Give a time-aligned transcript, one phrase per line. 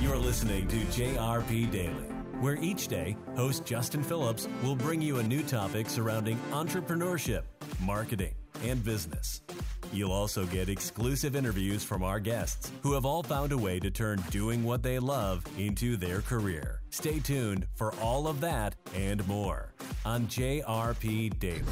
[0.00, 2.08] You're listening to JRP Daily,
[2.40, 7.42] where each day, host Justin Phillips will bring you a new topic surrounding entrepreneurship,
[7.80, 9.40] marketing, and business.
[9.92, 13.90] You'll also get exclusive interviews from our guests who have all found a way to
[13.90, 16.80] turn doing what they love into their career.
[16.90, 19.72] Stay tuned for all of that and more
[20.04, 21.62] on JRP Daily.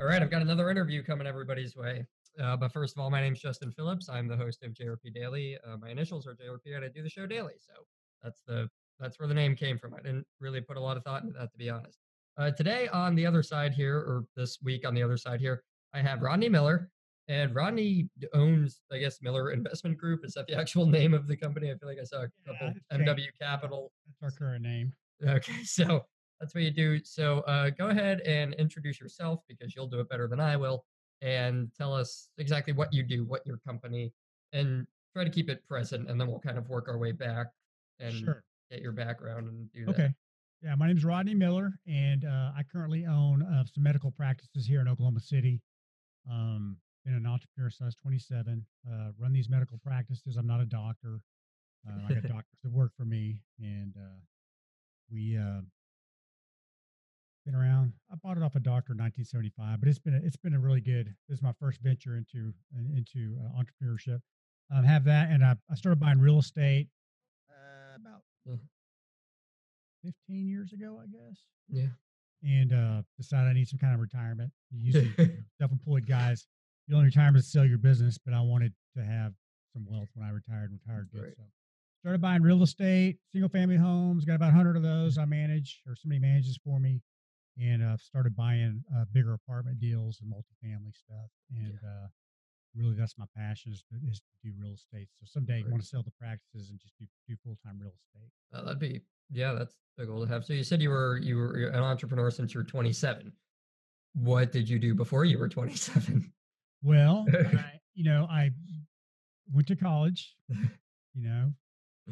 [0.00, 2.06] All right, I've got another interview coming everybody's way.
[2.40, 4.08] Uh, but first of all, my name's Justin Phillips.
[4.08, 5.58] I'm the host of JRP Daily.
[5.66, 7.54] Uh, my initials are JRP, and I do the show daily.
[7.58, 7.72] So
[8.22, 9.94] that's the that's where the name came from.
[9.94, 11.98] I didn't really put a lot of thought into that, to be honest.
[12.38, 15.62] Uh, today on the other side here, or this week on the other side here,
[15.94, 16.90] I have Rodney Miller.
[17.28, 20.24] And Rodney owns, I guess, Miller Investment Group.
[20.24, 21.70] Is that the actual name of the company?
[21.70, 23.26] I feel like I saw a couple Yeah, MW.
[23.40, 23.92] Capital.
[24.20, 24.92] That's our current name.
[25.24, 26.04] Okay, so
[26.40, 26.98] that's what you do.
[27.04, 30.84] So uh, go ahead and introduce yourself because you'll do it better than I will,
[31.22, 34.12] and tell us exactly what you do, what your company,
[34.52, 37.48] and try to keep it present, and then we'll kind of work our way back
[37.98, 38.44] and Sure.
[38.70, 39.92] get your background and do that.
[39.92, 40.14] Okay.
[40.62, 44.66] Yeah, my name is Rodney Miller, and uh, I currently own uh, some medical practices
[44.66, 45.62] here in Oklahoma City.
[46.30, 48.66] Um, been an entrepreneur since I was 27.
[48.86, 50.36] Uh, run these medical practices.
[50.36, 51.20] I'm not a doctor.
[51.88, 54.20] Uh, I got doctors that work for me, and uh,
[55.10, 55.62] we uh,
[57.50, 57.92] been around.
[58.10, 60.58] I bought it off a doctor in 1975, but it's been a, it's been a
[60.58, 61.14] really good.
[61.28, 62.52] This is my first venture into
[62.94, 64.20] into uh, entrepreneurship.
[64.74, 66.88] Um, have that, and I, I started buying real estate
[67.50, 68.56] uh, about Yeah.
[70.04, 71.38] 15 years ago, I guess,
[71.68, 71.88] Yeah.
[72.42, 74.52] and uh, decided I need some kind of retirement.
[74.72, 75.28] Usually, you
[75.60, 76.46] self-employed guys,
[76.86, 79.32] your only retirement is to sell your business, but I wanted to have
[79.72, 80.70] some wealth when I retired.
[80.70, 81.34] and Retired good, Right.
[81.36, 81.42] so
[82.02, 84.24] started buying real estate, single-family homes.
[84.24, 87.02] Got about 100 of those I manage, or somebody manages for me,
[87.58, 91.30] and uh, started buying uh, bigger apartment deals and multifamily stuff.
[91.50, 92.06] And uh,
[92.76, 95.08] really, that's my passion is to, is to do real estate.
[95.18, 98.30] So someday I want to sell the practices and just do, do full-time real estate.
[98.54, 99.00] Uh, that'd be
[99.32, 100.44] yeah, that's the goal to have.
[100.44, 103.32] So you said you were you were an entrepreneur since you're 27.
[104.14, 106.32] What did you do before you were 27?
[106.82, 108.50] Well, I, you know, I
[109.52, 111.52] went to college, you know,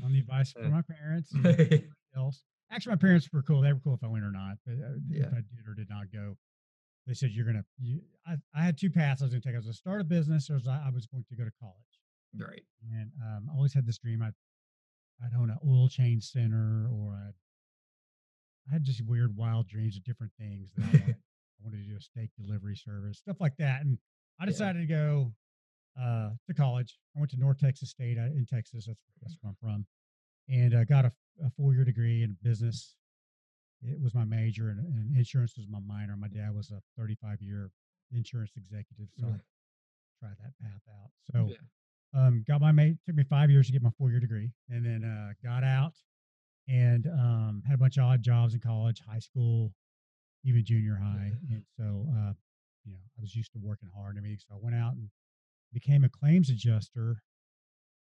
[0.05, 0.63] on the advice Uh.
[0.63, 2.43] from my parents and everybody else.
[2.71, 3.61] Actually, my parents were cool.
[3.63, 5.27] They were cool if I went or not, but uh, Yeah.
[5.27, 6.37] if I did or did not go,
[7.07, 7.65] they said you're gonna.
[7.79, 9.55] You, I, I had two paths I was gonna take.
[9.55, 11.51] I was gonna start a business, or was I, I was going to go to
[11.59, 12.01] college.
[12.39, 12.63] right.
[12.93, 14.23] And um, I always had this dream.
[14.23, 14.35] I'd
[15.25, 17.35] I'd own an oil change center, or I'd
[18.69, 21.17] I had just weird, wild dreams of different things that I wanted.
[21.61, 23.81] I wanted to do a steak delivery service, stuff like that.
[23.83, 23.99] And
[24.39, 24.51] I Yeah.
[24.51, 25.33] decided to go
[26.01, 26.99] uh, to college.
[27.17, 28.85] I went to North Texas State uh, in Texas.
[28.87, 29.87] That's that's where I'm from,
[30.49, 31.13] and uh, got a,
[31.45, 32.97] a four year degree in business.
[33.83, 36.17] It was my major, and, and insurance was my minor.
[36.17, 37.71] My dad was a 35 year
[38.11, 39.41] insurance executive, so I Mm.
[40.19, 41.11] tried that path out.
[41.33, 42.27] So Yeah.
[42.27, 42.97] um, got my mate.
[43.07, 45.95] Took me five years to get my four year degree, and then uh, got out
[46.67, 49.73] and um, had a bunch of odd jobs in college, high school,
[50.45, 51.33] even junior high.
[51.51, 52.33] And so, uh,
[52.85, 54.39] you know, I was used to working hard and everything.
[54.41, 55.09] So I went out and
[55.73, 57.23] became a claims adjuster.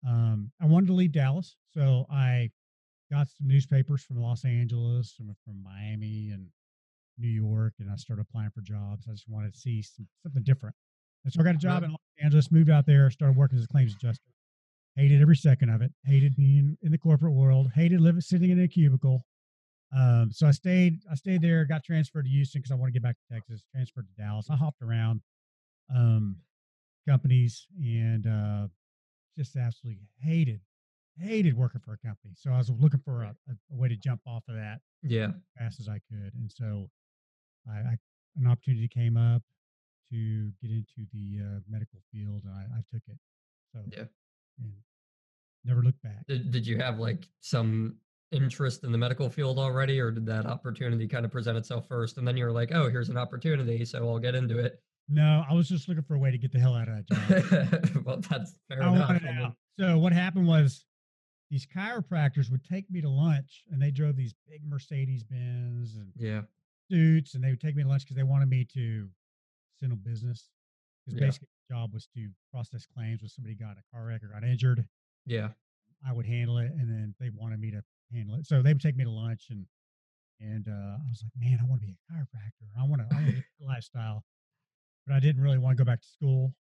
[0.07, 2.51] Um, I wanted to leave Dallas, so I
[3.13, 6.47] got some newspapers from Los Angeles, from, from Miami, and
[7.19, 9.05] New York, and I started applying for jobs.
[9.07, 10.75] I just wanted to see some, something different.
[11.23, 11.85] And so I got a job Right.
[11.85, 14.31] in Los Angeles, moved out there, started working as a claims adjuster.
[14.95, 15.91] Hated every second of it.
[16.05, 17.71] Hated being in the corporate world.
[17.73, 19.25] Hated living sitting in a cubicle.
[19.95, 20.99] Um, so I stayed.
[21.11, 21.65] I stayed there.
[21.65, 23.63] Got transferred to Houston because I want to get back to Texas.
[23.71, 24.47] Transferred to Dallas.
[24.51, 25.21] I hopped around
[25.95, 26.37] um,
[27.07, 28.67] companies and uh,
[29.37, 30.61] just absolutely hated
[31.19, 32.33] hated working for a company.
[32.35, 35.27] So I was looking for a, a, way to jump off of that Yeah.
[35.27, 36.33] as fast as I could.
[36.33, 36.89] And so
[37.69, 37.97] I, I
[38.37, 39.43] an opportunity came up
[40.11, 43.17] to get into the uh, medical field, and I, I took it.
[43.73, 44.05] So Yeah.
[44.59, 44.73] and
[45.63, 46.25] never looked back.
[46.27, 47.97] Did, did you have like some
[48.31, 52.17] interest in the medical field already, or did that opportunity kind of present itself first?
[52.17, 54.81] And then you were like, oh, here's an opportunity, so I'll get into it.
[55.09, 57.71] No, I was just looking for a way to get the hell out of that
[57.71, 58.05] job.
[58.05, 59.09] well, that's fair I enough.
[59.09, 59.53] wanted I mean, out.
[59.79, 60.85] So what happened was
[61.53, 66.11] these chiropractors would take me to lunch, and they drove these big Mercedes Benz and
[66.15, 66.41] yeah.
[66.89, 69.07] suits, and they would take me to lunch because they wanted me to
[69.79, 70.49] settle business.
[71.05, 71.27] Because Yeah.
[71.27, 74.87] basically, job was to process claims when somebody got a car wreck or got injured.
[75.27, 75.53] Yeah.
[76.03, 78.47] I would handle it, and then they wanted me to handle it.
[78.47, 79.67] So they would take me to lunch, and
[80.39, 82.65] and uh, I was like, man, I want to be a chiropractor.
[82.75, 84.25] I want to, I want to lifestyle,
[85.05, 86.55] but I didn't really want to go back to school.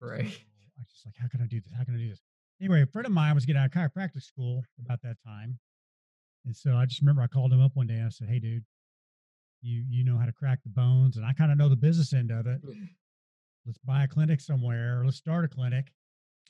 [0.00, 0.26] Right.
[0.28, 0.40] So
[0.76, 1.72] I was just like, how can I do this?
[1.72, 2.20] How can I do this?
[2.64, 5.58] Anyway, a friend of mine was getting out of chiropractic school about that time,
[6.46, 8.38] and so I just remember I called him up one day and I said, hey,
[8.38, 8.64] dude,
[9.60, 12.14] you you know how to crack the bones, and I kind of know the business
[12.14, 12.62] end of it.
[13.66, 15.00] Let's buy a clinic somewhere.
[15.00, 15.92] Or let's start a clinic.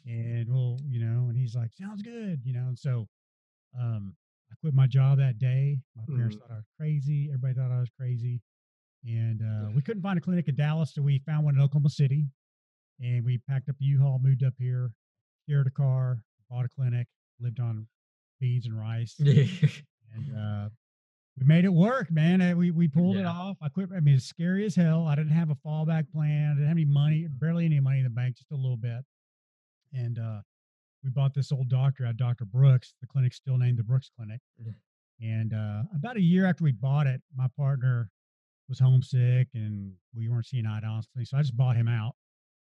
[0.07, 2.67] And we'll, you know, and he's like, sounds good, you know.
[2.69, 3.09] And so
[3.77, 4.15] um
[4.53, 5.81] I quit my job that day.
[5.97, 6.41] My parents Mm.
[6.41, 7.27] thought I was crazy.
[7.29, 8.41] Everybody thought I was crazy.
[9.05, 11.91] And uh, we couldn't find a clinic in Dallas, so we found one in Oklahoma
[11.91, 12.27] City.
[13.01, 14.93] And we packed up a U-Haul, moved up here,
[15.49, 16.19] shared a car,
[16.51, 17.07] bought a clinic,
[17.41, 17.87] lived on
[18.41, 20.69] beans and rice, and uh,
[21.39, 22.41] we made it work, man.
[22.41, 23.57] Uh, We we pulled it off.
[23.61, 23.89] I quit.
[23.95, 25.07] I mean, it's scary as hell.
[25.07, 26.51] I didn't have a fallback plan.
[26.51, 29.05] I didn't have any money, barely any money in the bank, just a little bit.
[29.93, 30.41] And uh,
[31.03, 32.45] we bought this old doctor at Dr.
[32.45, 32.95] Brooks.
[33.01, 34.41] The clinic's still named the Brooks Clinic.
[34.59, 34.73] Yeah.
[35.21, 38.11] And uh, about a year after we bought it, my partner
[38.69, 41.01] was homesick and we weren't seeing eye to eye.
[41.25, 42.15] So I just bought him out.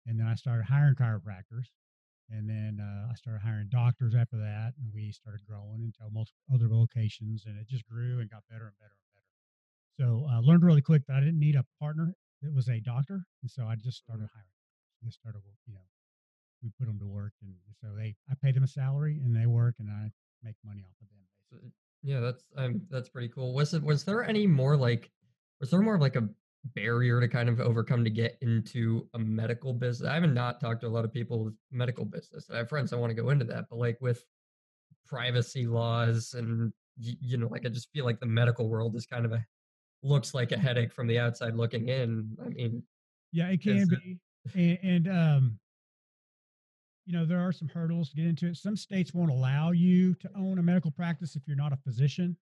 [0.07, 1.67] And then I started hiring chiropractors.
[2.33, 4.73] And then uh, I started hiring doctors after that.
[4.81, 7.45] And we started growing into multiple other locations.
[7.47, 9.31] And it just grew and got better and better and better.
[10.01, 13.23] So I learned really quick that I didn't need a partner that was a doctor.
[13.43, 14.49] And so I just started hiring.
[15.05, 15.85] Just started, you know,
[16.63, 17.33] we put them to work.
[17.43, 20.11] And so they, I pay them a salary and they work and I
[20.43, 21.19] make money off of them.
[21.51, 21.73] Basically.
[22.03, 23.55] Yeah, that's um, that's pretty cool.
[23.55, 25.11] Was it was there any more like
[25.61, 26.29] was there more of like a
[26.65, 30.09] barrier to kind of overcome to get into a medical business?
[30.09, 32.49] I haven't not talked to a lot of people with medical business.
[32.51, 34.25] I have friends that want to go into that, but like with
[35.07, 39.25] privacy laws and you know, like I just feel like the medical world is kind
[39.25, 39.45] of a
[40.03, 42.37] looks like a headache from the outside looking in.
[42.45, 42.83] I mean,
[43.33, 44.19] Yeah, it can it- be.
[44.55, 45.59] And, and um,
[47.07, 48.57] you know, there are some hurdles to get into it.
[48.57, 52.37] Some states won't allow you to own a medical practice if you're not a physician.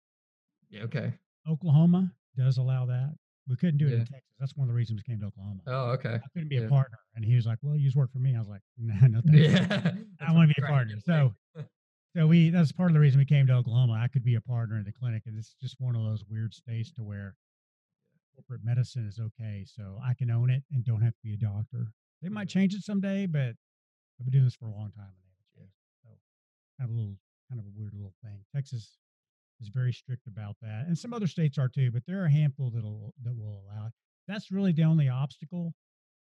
[0.71, 1.13] yeah, okay.
[1.49, 3.15] Oklahoma does allow that.
[3.49, 3.97] We couldn't do it Yeah.
[3.97, 4.35] in Texas.
[4.39, 5.61] That's one of the reasons we came to Oklahoma.
[5.67, 6.15] Oh, okay.
[6.15, 6.63] I couldn't be yeah.
[6.63, 6.99] a partner.
[7.17, 8.35] And he was like, Well, you just work for me.
[8.37, 9.43] I was like, No, no, thank you.
[9.45, 9.93] Yeah.
[10.29, 10.97] I want to be a partner.
[11.05, 11.35] So,
[12.17, 13.95] so we that's part of the reason we came to Oklahoma.
[13.95, 16.53] I could be a partner in the clinic, and it's just one of those weird
[16.55, 17.35] states to where
[18.35, 19.65] corporate medicine is okay.
[19.67, 21.93] So I can own it and don't have to be a doctor.
[22.23, 23.55] They might change it someday, but
[24.19, 25.75] I've been doing this for a long time and they haven't changed.
[25.75, 25.91] it.
[26.03, 26.09] So
[26.79, 27.17] kind of a little
[27.49, 28.39] kind of a weird little thing.
[28.55, 28.99] Texas
[29.61, 31.91] is very strict about that, and some other states are too.
[31.91, 33.93] But there are a handful that'll that will allow it.
[34.27, 35.75] That's really the only obstacle.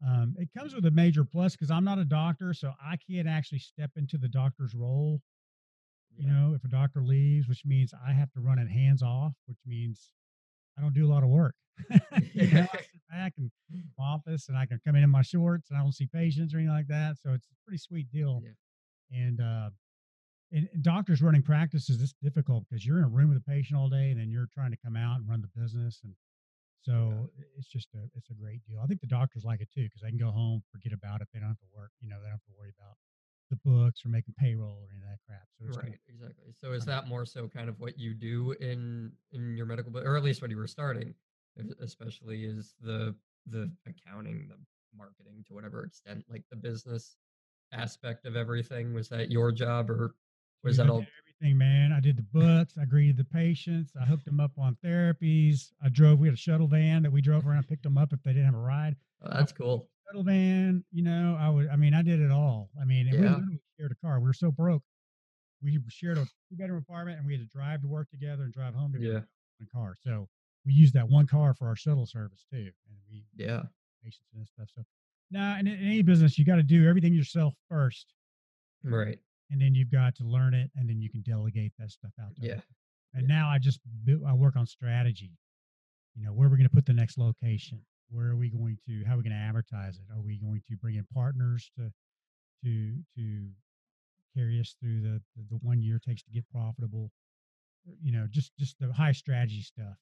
[0.05, 3.27] Um, it comes with a major plus because I'm not a doctor, so I can't
[3.27, 5.21] actually step into the doctor's role
[6.15, 6.33] you Yeah.
[6.33, 9.57] know, if a doctor leaves, which means I have to run it hands off, which
[9.65, 10.13] means
[10.77, 11.55] I don't do a lot of work.
[12.33, 15.21] you know, I sit back in my office and I can come in in my
[15.23, 17.17] shorts and I don't see patients or anything like that.
[17.17, 18.41] So it's a pretty sweet deal.
[18.43, 18.51] Yeah.
[19.11, 19.69] And, uh,
[20.53, 23.89] and, doctors running practices is difficult because you're in a room with a patient all
[23.89, 25.99] day and then you're trying to come out and run the business.
[26.03, 26.13] And
[26.81, 28.79] so it's just a, it's a great deal.
[28.83, 31.27] I think the doctors like it too because they can go home, forget about it.
[31.33, 31.91] They don't have to work.
[32.01, 32.95] You know, they don't have to worry about
[33.49, 35.43] the books or making payroll or any of that crap.
[35.57, 35.89] So it's cool.
[35.89, 39.65] right exactly so is that more so kind of what you do in in your
[39.65, 41.13] medical or at least when you were starting
[41.81, 43.13] especially is the
[43.47, 44.55] the accounting the
[44.97, 47.17] marketing to whatever extent like the business
[47.71, 50.15] aspect of everything was that your job or
[50.63, 51.07] was Dude, that did
[51.41, 51.91] everything, man?
[51.91, 52.75] I did the books.
[52.81, 53.93] I greeted the patients.
[53.99, 55.71] I hooked them up on therapies.
[55.83, 56.19] I drove.
[56.19, 58.45] We had a shuttle van that we drove around, picked them up if they didn't
[58.45, 58.95] have a ride.
[59.23, 61.37] oh, that's cool Shuttle van, you know.
[61.39, 61.69] I would.
[61.69, 62.69] I mean, I did it all.
[62.81, 63.35] I mean, and we Yeah.
[63.35, 64.19] literally shared a car.
[64.19, 64.83] We were so broke.
[65.61, 68.73] We shared a two-bedroom apartment, and we had to drive to work together and drive
[68.75, 69.13] home together.
[69.13, 69.95] yeah car.
[70.03, 70.27] So
[70.65, 72.57] we used that one car for our shuttle service too,
[72.89, 73.63] and we yeah
[74.03, 74.67] patients and stuff.
[74.75, 74.83] So
[75.31, 78.13] now, in, in any business, you got to do everything yourself first,
[78.83, 79.19] right
[79.53, 82.35] and then you've got to learn it, and then you can delegate that stuff out.
[82.37, 82.61] To yeah
[83.13, 83.79] And now I just
[84.27, 85.31] I work on strategy.
[86.15, 87.79] You know, where are we going to put the next location?
[88.09, 89.03] Where are we going to?
[89.05, 90.05] How are we going to advertise it?
[90.11, 91.91] Are we going to bring in partners to
[92.63, 93.47] to to
[94.35, 97.11] carry us through the the, one year it takes to get profitable?
[98.01, 99.97] You know, just just the high strategy stuff,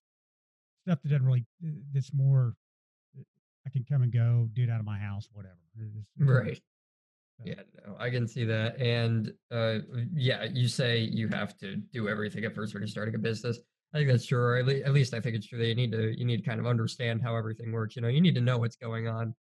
[0.86, 1.46] stuff that doesn't really
[1.94, 2.56] that's more.
[3.18, 3.24] uh,
[3.68, 5.60] I can come and go, do it out of my house, whatever.
[5.78, 6.62] It's- right
[7.44, 7.56] yeah
[7.86, 9.80] no i can see that and uh
[10.14, 13.60] yeah you say you have to do everything at first when you're starting a business.
[13.94, 15.76] I think that's true or at, le- at least i think it's true that you
[15.76, 18.36] need to you need to kind of understand how everything works you know you need
[18.36, 19.36] to know what's going on.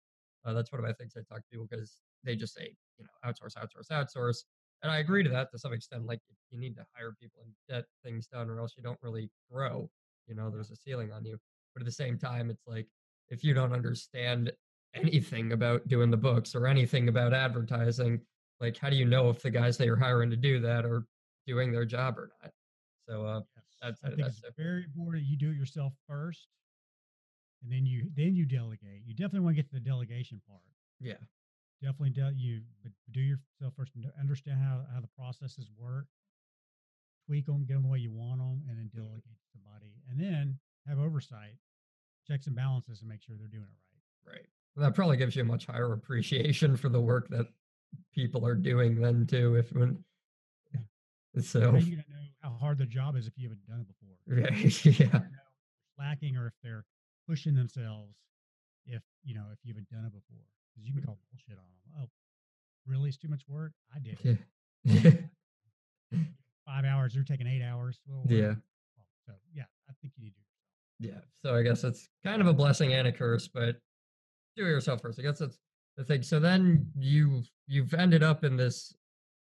[0.45, 3.05] Uh, that's one of my things i talk to people because they just say you
[3.05, 4.39] know outsource outsource outsource
[4.81, 7.53] and i agree to that to some extent like you need to hire people and
[7.69, 9.89] get things done or else you don't really grow
[10.27, 11.37] you know there's a ceiling on you
[11.73, 12.87] but at the same time it's like
[13.29, 14.51] if you don't understand
[14.95, 18.19] anything about doing the books or anything about advertising
[18.59, 21.05] like how do you know if the guys that you're hiring to do that are
[21.47, 22.51] doing their job or not
[23.07, 23.65] so uh Yes.
[23.81, 24.57] That's- I think that's it's different.
[24.57, 26.47] very important you do it yourself first,
[27.63, 29.03] and then you then you delegate.
[29.05, 30.61] You definitely want to get to the delegation part.
[30.99, 31.13] yeah
[31.81, 36.07] Definitely, de- you but do yourself first and understand how how the processes work.
[37.25, 40.19] Tweak them, get them the way you want them, and then delegate to somebody, and
[40.19, 41.55] then have oversight,
[42.27, 44.35] checks and balances, and make sure they're doing it right.
[44.39, 44.47] right
[44.79, 47.47] that probably gives you a much higher appreciation for the work that
[48.13, 49.55] people are doing then too.
[49.55, 50.03] If when
[51.41, 52.03] so How you know
[52.41, 54.15] how hard the job is if you haven't done it before?
[54.93, 55.31] yeah, know if they're
[55.95, 56.85] slacking or if they're
[57.27, 58.15] pushing themselves.
[58.85, 61.65] If you know if you haven't done it before, because you can call bullshit on
[61.69, 62.03] them.
[62.03, 62.09] Oh,
[62.87, 63.09] really?
[63.09, 63.73] It's too much work.
[63.95, 64.37] I did it.
[64.83, 66.19] yeah,
[66.65, 67.13] Five hours.
[67.13, 67.99] They're taking eight hours.
[68.07, 68.55] Well, yeah.
[69.25, 71.07] So yeah, I think you need to.
[71.07, 71.21] Yeah.
[71.41, 73.75] So I guess it's kind of a blessing and a curse, but
[74.55, 75.19] do it yourself first.
[75.19, 75.57] I guess that's
[75.97, 76.23] the thing.
[76.23, 78.93] So then you you've ended up in this,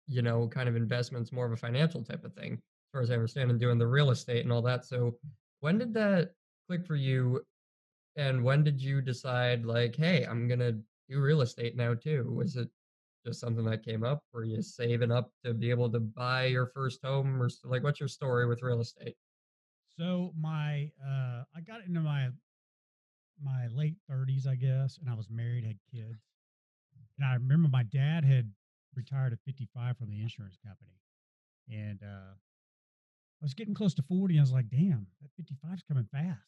[0.07, 3.11] you know, kind of investments, more of a financial type of thing, as far as
[3.11, 4.85] I understand, and doing the real estate and all that.
[4.85, 5.15] So
[5.59, 6.31] when did that
[6.67, 7.41] click for you?
[8.15, 10.73] And when did you decide like, hey, I'm gonna
[11.09, 12.33] do real estate now too?
[12.33, 12.69] Was it
[13.25, 14.19] just something that came up?
[14.33, 17.99] Were you saving up to be able to buy your first home, or like, what's
[17.99, 19.15] your story with real estate?
[19.99, 22.29] So my uh I got into my
[23.41, 26.19] my late 30s, I guess, and I was married, had kids.
[27.17, 28.51] And I remember my dad had
[28.95, 30.99] retired at 55 from the insurance company.
[31.69, 32.33] And uh
[33.41, 36.41] I was getting close to 40 and I was like, damn, that 55's coming fast.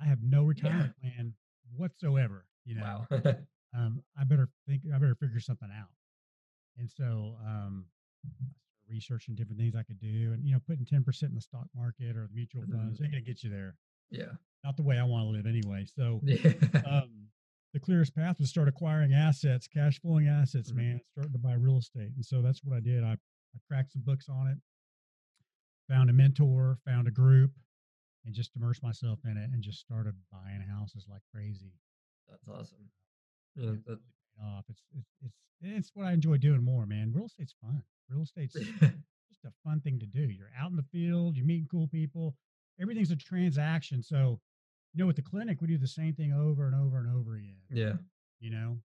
[0.00, 1.34] I have no retirement plan
[1.76, 3.06] whatsoever, you know.
[3.10, 3.36] Wow.
[3.74, 5.88] um, I better think, I better figure something out.
[6.78, 7.86] And so, um,
[8.88, 11.66] researching different things I could do, and you know, putting ten percent in the stock
[11.74, 12.70] market or the mutual Mhm.
[12.72, 13.76] funds ain't gonna get you there.
[14.10, 14.32] Yeah.
[14.64, 15.84] Not the way I want to live anyway.
[15.86, 16.52] So, Yeah.
[16.86, 17.28] um,
[17.72, 20.76] the clearest path was start acquiring assets, cash flowing assets, Mhm.
[20.76, 21.00] man.
[21.12, 23.04] Starting to buy real estate, and so that's what I did.
[23.04, 24.58] I I cracked some books on it,
[25.88, 27.52] found a mentor, found a group,
[28.24, 31.72] and just immersed myself in it, and just started buying houses like crazy.
[32.28, 32.90] That's awesome.
[33.56, 33.98] Yeah, paid
[34.42, 34.64] off.
[34.68, 37.12] It's it's it's it's what I enjoy doing more, man.
[37.12, 37.82] Real estate's fun.
[38.08, 40.20] Real estate's just a fun thing to do.
[40.28, 42.36] You're out in the field, you're meeting cool people.
[42.80, 44.02] Everything's a transaction.
[44.02, 44.40] So,
[44.92, 47.36] you know, with the clinic, we do the same thing over and over and over
[47.36, 47.56] again.
[47.70, 47.94] yeah,
[48.40, 48.78] You know,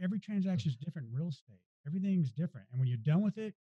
[0.00, 1.60] every transaction is different in real estate.
[1.86, 2.66] Everything's different.
[2.70, 3.54] And when you're done with it,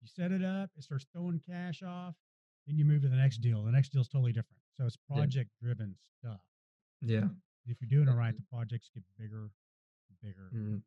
[0.00, 2.14] you set it up, it starts throwing cash off,
[2.66, 3.62] then you move to the next deal.
[3.62, 4.60] The next deal is totally different.
[4.76, 6.40] So it's project driven stuff.
[7.02, 7.28] yeah.
[7.68, 9.50] If you're doing it right, the projects get bigger,
[10.22, 10.82] bigger, Mm.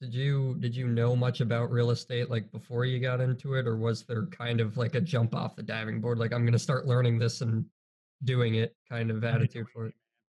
[0.00, 0.12] And bigger.
[0.12, 3.54] So Did you did you know much about real estate like before you got into
[3.54, 6.44] it, or was there kind of like a jump off the diving board, like I'm
[6.44, 7.64] gonna start learning this and
[8.24, 9.94] doing it kind of I didn't know attitude for it?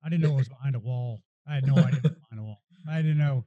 [0.05, 1.21] I didn't know it was behind a wall.
[1.49, 2.61] I had no idea behind a wall.
[2.89, 3.45] I didn't know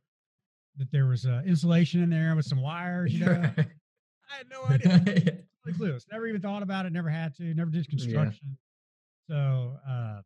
[0.78, 3.14] that there was uh, insulation in there with some wires.
[3.14, 5.24] You know, I had no idea.
[5.70, 5.74] Yeah.
[5.74, 6.06] Clueless.
[6.12, 6.94] Never even thought about it.
[6.94, 7.44] Never had to.
[7.54, 8.58] Never did construction.
[9.30, 10.22] So, uh,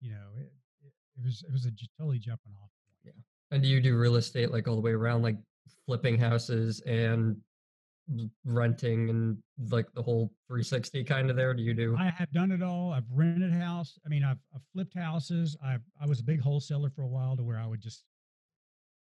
[0.00, 2.70] you know, it, it, it was it was a j- totally jumping off.
[3.50, 5.36] And do you do real estate like all the way around, like
[5.86, 7.36] flipping houses and
[8.44, 9.38] renting and
[9.70, 11.52] like the whole 360 kind of there?
[11.54, 11.96] Do you do?
[11.98, 12.92] I have done it all.
[12.92, 13.98] I've rented house.
[14.06, 15.56] I mean, I've, I've flipped houses.
[15.64, 18.04] I've I was a big wholesaler for a while to where I would just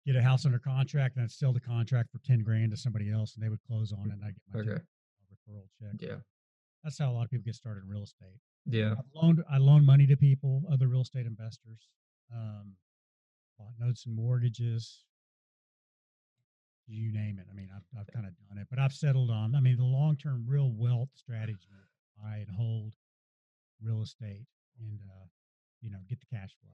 [0.06, 3.12] get a house under contract and I'd sell the contract for ten grand to somebody
[3.12, 4.82] else, and they would close on it, and I get my Okay.
[5.32, 6.00] referral check.
[6.02, 6.16] Yeah.
[6.84, 8.38] That's how a lot of people get started in real estate.
[8.66, 8.92] Yeah.
[8.98, 11.88] I've loaned I loan money to people, other real estate investors.
[12.34, 12.74] Um,
[13.80, 15.04] notes and mortgages.
[16.88, 17.46] You name it.
[17.50, 19.56] I mean, I've I've kind of done it, but I've settled on.
[19.56, 21.70] I mean, the long term real wealth strategy:
[22.22, 22.94] buy and hold
[23.82, 24.46] real estate,
[24.80, 25.26] and uh,
[25.82, 26.72] you know, get the cash flow.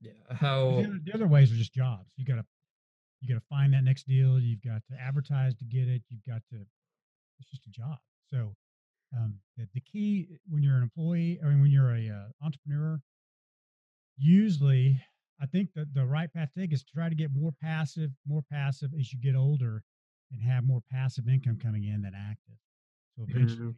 [0.00, 0.12] Yeah.
[0.28, 0.70] 'Cause How?
[0.70, 2.10] The other, the other ways are just jobs.
[2.16, 2.44] You got to
[3.20, 4.38] you got to find that next deal.
[4.40, 6.02] You've got to advertise to get it.
[6.08, 6.56] You've got to.
[7.40, 7.98] It's just a job.
[8.30, 8.54] So
[9.16, 13.00] um, the, the key when you're an employee, I mean, when you're a uh, entrepreneur,
[14.16, 15.00] usually
[15.42, 18.10] I think that the right path to take is to try to get more passive,
[18.26, 19.82] more passive as you get older,
[20.30, 22.54] and have more passive income coming in than active.
[23.16, 23.76] So eventually, Mhm.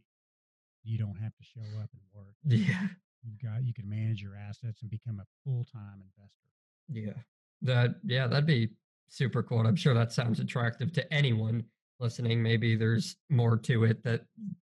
[0.84, 2.34] you don't have to show up and work.
[2.44, 2.88] Yeah.
[3.22, 6.50] You've got you can manage your assets and become a full time investor.
[6.88, 7.22] Yeah.
[7.62, 8.76] That yeah, that'd be
[9.08, 9.60] super cool.
[9.60, 11.64] and I'm sure that sounds attractive to anyone
[11.98, 12.42] listening.
[12.42, 14.26] Maybe there's more to it that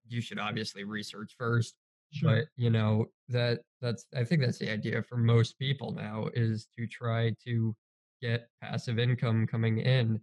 [0.05, 1.75] you should obviously research first.
[2.21, 6.67] But you know, that that's I think that's the idea for most people now is
[6.77, 7.75] to try to
[8.21, 10.19] get passive income coming in.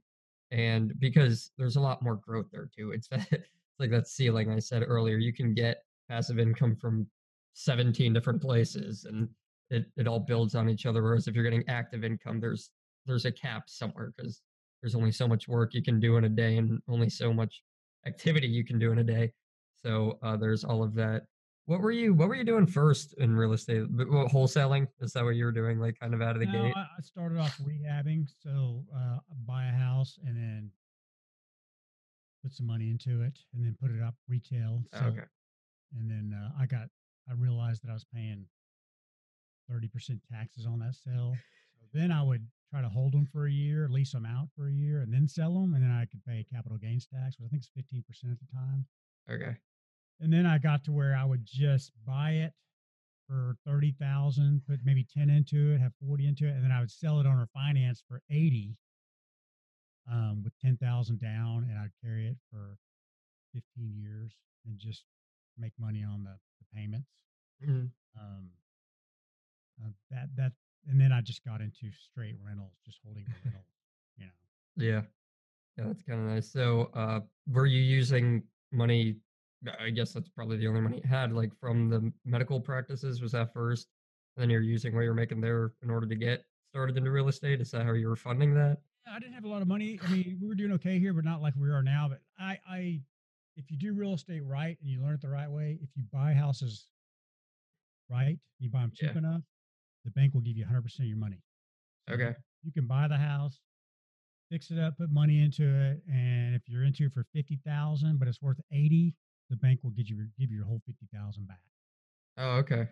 [0.50, 2.92] And because there's a lot more growth there too.
[2.92, 5.18] It's that it's like that ceiling I said earlier.
[5.18, 7.06] You can get passive income from
[7.54, 9.28] 17 different places and
[9.70, 11.02] it, it all builds on each other.
[11.02, 12.70] Whereas if you're getting active income, there's
[13.06, 14.42] there's a cap somewhere because
[14.82, 17.62] there's only so much work you can do in a day and only so much
[18.06, 19.32] activity you can do in a day.
[19.82, 21.23] So uh, there's all of that.
[21.66, 23.84] What were you What were you doing first in real estate?
[23.90, 25.78] What, Wholesaling is that what you were doing?
[25.78, 26.74] Like kind of out of the No, gate?
[26.76, 30.70] I, started off rehabbing, so uh, buy a house and then
[32.42, 34.82] put some money into it, and then put it up retail.
[34.94, 35.26] So, okay.
[35.96, 36.88] and then uh, I got
[37.28, 38.46] I realized that I was paying
[39.68, 41.36] thirty percent taxes on that sale.
[41.78, 44.68] So then I would try to hold them for a year, lease them out for
[44.68, 47.46] a year, and then sell them, and then I could pay capital gains tax, which
[47.46, 48.86] I think is fifteen percent at the time.
[49.30, 49.56] Okay.
[50.20, 52.52] And then I got to where I would just buy it
[53.26, 56.80] for thirty thousand, put maybe ten into it, have forty into it, and then I
[56.80, 58.76] would sell it on finance for eighty,
[60.10, 62.76] um, with ten thousand down, and I'd carry it for
[63.54, 64.32] fifteen years
[64.66, 65.04] and just
[65.58, 67.10] make money on the, the payments.
[67.64, 67.90] Mhm.
[68.20, 68.50] Um,
[69.82, 70.52] uh, that that,
[70.88, 73.64] and then I just got into straight rentals, just holding the rental.
[74.18, 74.32] You know,
[74.76, 75.02] Yeah.
[75.78, 76.50] Yeah, that's kind of nice.
[76.50, 79.16] So, uh, were you using money?
[79.78, 83.20] I guess that's probably the only money you had, like from the medical practices.
[83.20, 83.88] Was that first?
[84.36, 87.28] And then you're using what you're making there in order to get started into real
[87.28, 87.60] estate.
[87.60, 88.78] Is that how you were funding that?
[89.06, 89.98] Yeah, I didn't have a lot of money.
[90.02, 92.08] I mean, we were doing okay here, but not like we are now.
[92.08, 93.00] But I, I,
[93.56, 96.04] if you do real estate right and you learn it the right way, if you
[96.12, 96.86] buy houses
[98.08, 99.18] right, you buy them cheap Yeah.
[99.18, 99.42] enough,
[100.04, 101.42] the bank will give you 100% of your money.
[102.08, 102.34] So Okay.
[102.62, 103.60] You can buy the house,
[104.50, 108.28] fix it up, put money into it, and if you're into it for 50,000, but
[108.28, 109.14] it's worth 80,
[109.50, 111.59] the bank will give you give you your whole 50,000 back.
[112.38, 112.88] Oh, okay.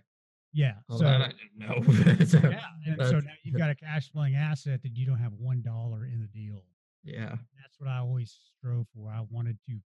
[0.53, 0.75] Yeah.
[0.89, 2.25] Well, so that I didn't know.
[2.27, 5.33] So, yeah, and so now you've got a cash flowing asset that you don't have
[5.39, 6.65] one dollar in the deal.
[7.05, 7.37] yeah.
[7.61, 9.11] That's what I always strove for.
[9.11, 9.79] I wanted to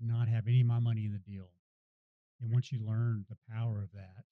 [0.00, 1.48] not have any of my money in the deal.
[2.40, 4.24] And once you learn the power of that,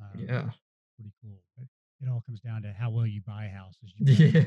[0.00, 0.50] um, Yeah.
[0.96, 1.42] pretty cool.
[1.58, 1.66] But
[2.00, 3.92] it all comes down to how well you buy houses.
[3.96, 4.40] You, gotta- Yeah.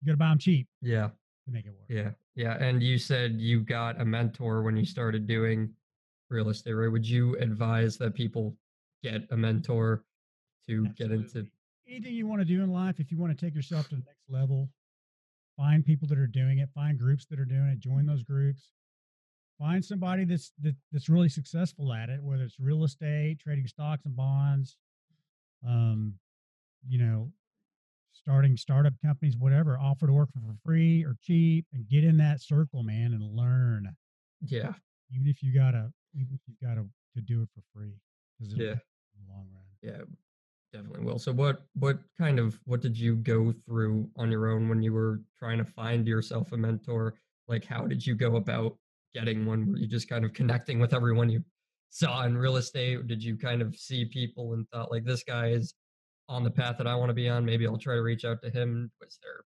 [0.00, 1.08] you got to buy them cheap Yeah.
[1.46, 1.88] to make it work.
[1.88, 2.10] Yeah.
[2.34, 2.56] Yeah.
[2.62, 5.70] And you said you got a mentor when you started doing
[6.28, 6.90] real estate, right?
[6.90, 8.56] Would you advise that people
[9.02, 10.04] get a mentor
[10.66, 11.46] to get into?
[11.88, 14.02] Anything you want to do in life, if you want to take yourself to the
[14.02, 14.68] next level,
[15.56, 18.70] find people that are doing it, find groups that are doing it, join those groups.
[19.58, 24.04] Find somebody that's that, that's really successful at it, whether it's real estate, trading stocks
[24.04, 24.76] and bonds,
[25.66, 26.12] um,
[26.86, 27.30] you know,
[28.12, 29.78] starting startup companies, whatever.
[29.78, 33.22] Offer to work for, for free or cheap, and get in that circle, man, and
[33.22, 33.88] learn.
[34.42, 34.74] Yeah.
[35.10, 36.26] Even if you gotta, even you
[36.62, 37.94] gotta to do it for free,
[38.38, 38.72] because Yeah.
[38.72, 39.64] in the long run.
[39.82, 40.04] Yeah.
[40.72, 41.18] Definitely will.
[41.18, 44.92] So what what kind of what did you go through on your own when you
[44.92, 47.14] were trying to find yourself a mentor?
[47.48, 48.76] Like how did you go about
[49.14, 49.70] getting one?
[49.70, 51.42] Were you just kind of connecting with everyone you
[51.90, 52.96] saw in real estate?
[52.98, 55.74] Or did you kind of see people and thought like this guy is
[56.28, 57.44] on the path that I want to be on?
[57.44, 58.90] Maybe I'll try to reach out to him.
[59.00, 59.44] Was there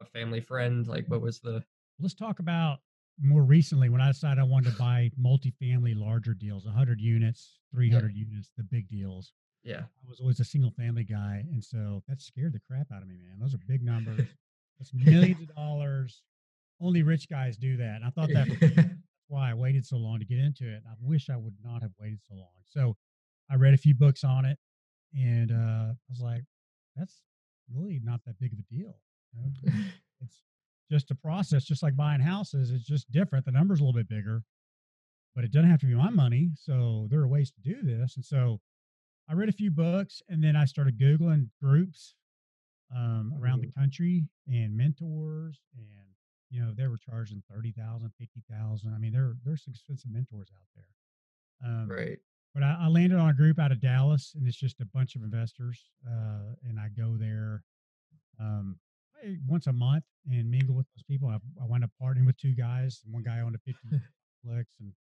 [0.00, 0.86] a family friend?
[0.86, 1.62] Like what was the
[2.00, 2.80] let's talk about
[3.20, 8.14] more recently when I decided I wanted to buy multifamily larger deals, 100 units, 300
[8.14, 9.32] units, the big deals.
[9.64, 9.80] yeah.
[9.80, 11.44] I was always a single family guy.
[11.50, 13.38] And so that scared the crap out of me, man.
[13.40, 14.26] Those are big numbers.
[14.78, 16.22] That's millions of dollars.
[16.80, 17.96] Only rich guys do that.
[17.96, 18.88] And I thought that that's
[19.26, 20.82] why I waited so long to get into it.
[20.88, 22.54] I wish I would not have waited so long.
[22.64, 22.96] So
[23.50, 24.58] I read a few books on it
[25.14, 26.44] and uh, I was like,
[26.96, 27.22] that's
[27.74, 28.94] really not that big of a deal.
[29.32, 29.82] you know?
[30.20, 30.42] it's
[30.90, 32.70] just a process, just like buying houses.
[32.70, 33.44] It's just different.
[33.44, 34.42] The number's a little bit bigger,
[35.34, 36.50] but it doesn't have to be my money.
[36.54, 38.16] So there are ways to do this.
[38.16, 38.60] And so
[39.28, 42.14] I read a few books and then I started Googling groups
[42.94, 45.60] um, around the country and mentors.
[45.76, 45.86] And,
[46.50, 48.94] you know, they were charging 30,000, 50,000.
[48.94, 51.70] I mean, there, there's expensive mentors out there.
[51.70, 52.18] Um, right.
[52.54, 55.16] but I, I landed on a group out of Dallas, and it's just a bunch
[55.16, 55.90] of investors.
[56.06, 57.64] Uh, and I go there
[58.40, 58.78] um,
[59.46, 61.28] once a month and mingle with those people.
[61.28, 63.00] I, I wound up partnering with two guys.
[63.10, 63.80] One guy owned a 50
[64.44, 64.92] flex, and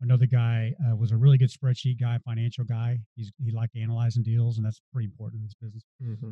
[0.00, 2.98] another guy uh, was a really good spreadsheet guy, financial guy.
[3.14, 5.84] He's he liked analyzing deals, and that's pretty important in this business.
[6.00, 6.30] hmm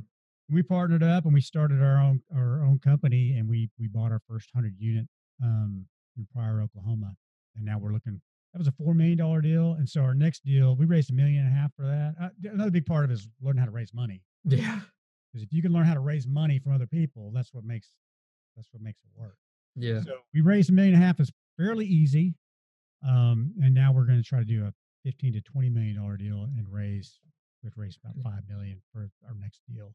[0.54, 4.12] We partnered up and we started our own our own company, and we we bought
[4.12, 5.06] our first hundred unit
[5.42, 7.12] um, in Pryor, Oklahoma,
[7.56, 8.20] and now we're looking.
[8.52, 11.14] That was a four million dollar deal, and so our next deal, we raised a
[11.14, 12.14] million and a half for that.
[12.22, 14.80] Uh, another big part of it is learning how to raise money, Yeah.
[15.34, 17.88] Because if you can learn how to raise money from other people, that's what makes
[18.56, 19.36] that's what makes it work.
[19.74, 20.00] Yeah.
[20.02, 21.18] So we raised a million and a half.
[21.18, 22.34] is fairly easy,
[23.06, 24.72] um, and now we're going to try to do a
[25.04, 27.18] fifteen to twenty million dollar deal and raise
[27.64, 29.92] we've raised about five million for our next deal.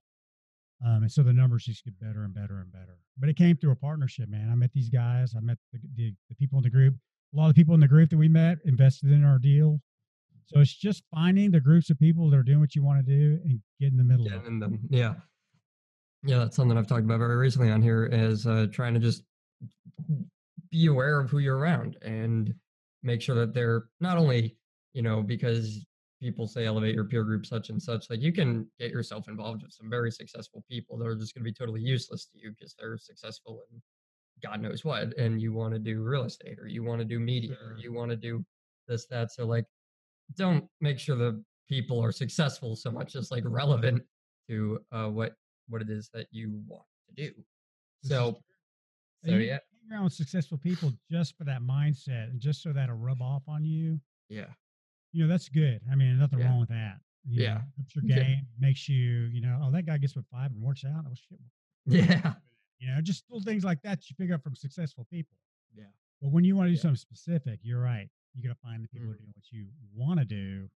[0.85, 2.97] Um, and so the numbers just get better and better and better.
[3.17, 4.49] But it came through a partnership, man.
[4.51, 5.35] I met these guys.
[5.37, 6.95] I met the, the, the people in the group.
[7.33, 9.81] A lot of the people in the group that we met invested in our deal.
[10.49, 13.11] So it's just finding the groups of people that are doing what you want to
[13.11, 14.41] do and get in the middle of it.
[14.41, 14.79] Getting them.
[14.89, 15.13] Yeah.
[16.23, 19.23] Yeah, that's something I've talked about very recently on here is uh, trying to just
[20.71, 22.51] be aware of who you're around and
[23.03, 24.57] make sure that they're not only,
[24.93, 25.85] you know, because
[26.19, 29.61] people say elevate your peer group such and such, like you can get yourself involved
[29.61, 32.51] with some very successful people that are just going to be totally useless to you
[32.57, 33.79] because they're successful in
[34.41, 35.17] God knows what.
[35.17, 37.93] And you want to do real estate or you want to do media or you
[37.93, 38.43] want to do
[38.87, 39.31] this, that.
[39.31, 39.65] So, like,
[40.35, 44.03] don't make sure the people are successful so much as like relevant
[44.49, 45.35] to uh, what
[45.67, 47.33] what it is that you want to do.
[48.03, 48.37] So,
[49.25, 52.73] so you yeah, hang around with successful people just for that mindset and just so
[52.73, 53.99] that'll rub off on you.
[54.29, 54.45] yeah,
[55.11, 55.81] You know, that's good.
[55.91, 56.45] I mean, nothing Yeah.
[56.49, 56.99] wrong with that.
[57.25, 57.53] You Yeah.
[57.55, 58.15] know, ups your Yeah.
[58.23, 61.05] game, makes you, you know, oh, that guy gets with five and works out.
[61.07, 61.39] Oh shit.
[61.85, 62.33] yeah,
[62.79, 65.37] You know, just little things like that you pick up from successful people.
[65.75, 65.85] yeah,
[66.21, 66.81] But when you want to do Yeah.
[66.81, 68.09] something specific, you're right.
[68.35, 69.19] You got to find the people who are Mhm.
[69.19, 70.69] doing what you want to do,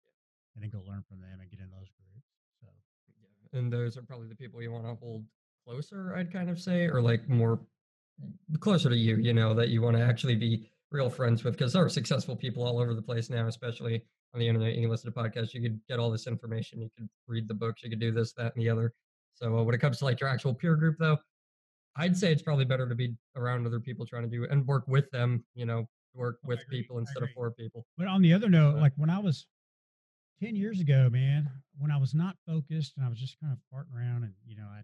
[0.55, 2.27] and then go learn from them and get in those groups.
[2.61, 2.67] So
[3.17, 3.59] yeah.
[3.59, 5.25] And those are probably the people you want to hold
[5.65, 7.65] closer, I'd kind of say, or like more
[8.59, 11.73] closer to you, you know, that you want to actually be real friends with, because
[11.73, 14.75] there are successful people all over the place now, especially on the internet.
[14.75, 17.53] You can listen to podcasts, you could get all this information, you could read the
[17.53, 18.93] books, you could do this, that, and the other.
[19.33, 21.17] So uh, when it comes to like your actual peer group, though,
[21.95, 24.87] I'd say it's probably better to be around other people trying to do and work
[24.87, 27.85] with them, you know, work with agree, people instead of for people.
[27.97, 29.47] But on the other note, like when I was
[30.41, 33.59] 10 years ago, man, when I was not focused and I was just kind of
[33.73, 34.83] farting around and, you know, I,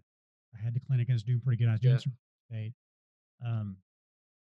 [0.54, 1.68] I had the clinic and I was doing pretty good.
[1.68, 1.98] I was doing Yeah.
[2.00, 2.16] some
[2.50, 2.70] real.
[3.44, 3.76] Um,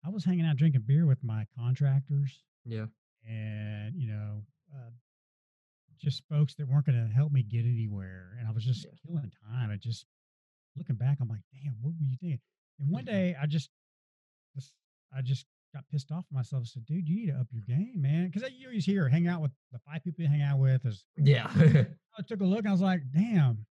[0.04, 2.88] I was hanging out drinking beer with my contractors Yeah.
[3.28, 4.90] and, you know, uh,
[5.98, 8.36] just folks that weren't going to help me get anywhere.
[8.40, 8.92] And I was just Yeah.
[9.06, 9.70] killing time.
[9.70, 10.06] And just
[10.76, 12.40] looking back, I'm like, damn, what were you thinking?
[12.80, 13.70] And one day I just,
[15.16, 16.64] I just got pissed off at myself.
[16.64, 18.30] I said, dude, you need to up your game, man.
[18.32, 20.86] Because you always here, hang out with the five people you hang out with.
[20.86, 21.50] Is Yeah.
[21.58, 23.66] I took a look and I was like, damn,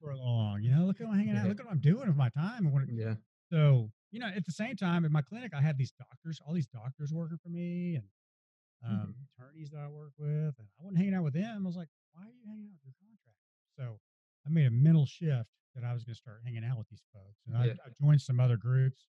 [0.00, 0.62] for long.
[0.62, 1.46] You know, look at what I'm hanging out.
[1.48, 2.70] Look at what I'm doing with my time.
[2.92, 3.14] Yeah.
[3.50, 6.54] so, you know, at the same time, in my clinic, I had these doctors, all
[6.54, 8.04] these doctors working for me and
[8.86, 10.54] um, attorneys that I work with.
[10.58, 11.62] And I wasn't hanging out with them.
[11.64, 13.62] I was like, why are you hanging out with your contractors?
[13.78, 14.00] So
[14.46, 17.02] I made a mental shift that I was going to start hanging out with these
[17.12, 17.40] folks.
[17.46, 19.06] And I, I joined some other groups.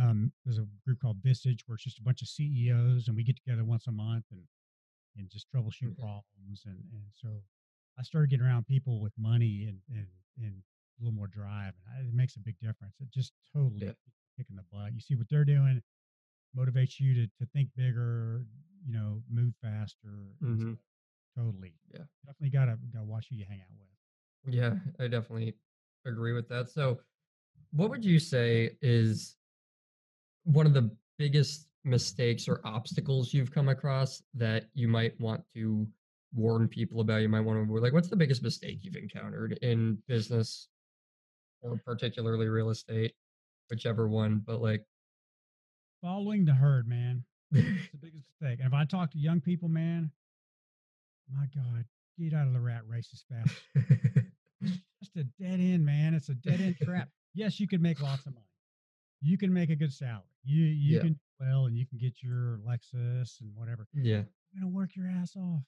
[0.00, 3.22] Um, there's a group called Vistage where it's just a bunch of CEOs and we
[3.22, 4.42] get together once a month and
[5.16, 6.64] and just troubleshoot problems.
[6.66, 7.42] And and so
[7.98, 10.62] I started getting around people with money and and and
[11.00, 12.96] a little more drive, and I, it makes a big difference.
[13.00, 13.92] It just totally Yeah.
[14.38, 14.94] kicking the butt.
[14.94, 15.82] You see what they're doing,
[16.56, 18.46] motivates you to to think bigger,
[18.86, 20.36] you know, move faster.
[20.42, 20.60] Mhm.
[20.76, 20.78] stuff.
[21.36, 21.74] Totally.
[21.92, 22.04] Yeah.
[22.26, 24.54] Definitely gotta gotta watch who you hang out with.
[24.54, 25.54] Yeah, I definitely
[26.04, 26.68] agree with that.
[26.68, 27.00] So,
[27.72, 29.36] what would you say is
[30.44, 35.86] one of the biggest mistakes or obstacles you've come across that you might want to
[36.34, 37.22] warn people about?
[37.22, 37.74] You might want to.
[37.74, 40.68] Like, what's the biggest mistake you've encountered in business
[41.62, 43.12] or particularly real estate,
[43.70, 44.42] whichever one?
[44.46, 44.84] But like,
[46.02, 47.24] Following the herd, man.
[47.50, 48.58] It's the biggest mistake.
[48.58, 50.10] And if I talk to young people, man,
[51.32, 51.84] my God,
[52.18, 53.54] get out of the rat race as fast.
[54.60, 56.14] It's just a dead end, man.
[56.14, 57.08] It's a dead end trap.
[57.36, 58.46] Yes, you can make lots of money.
[59.24, 60.24] You can make a good salary.
[60.44, 61.00] You you Yeah.
[61.00, 63.88] can well and you can get your Lexus and whatever.
[63.94, 65.62] yeah, You're gonna work your ass off.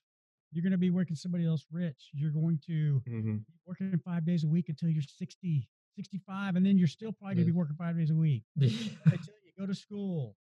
[0.52, 2.10] You're gonna be working somebody else rich.
[2.12, 6.66] You're going to hmm be working five days a week until you're 60, 65, and
[6.66, 7.46] then you're still probably gonna Yeah.
[7.46, 8.44] be working five days a week.
[9.06, 10.36] I tell you, go to school,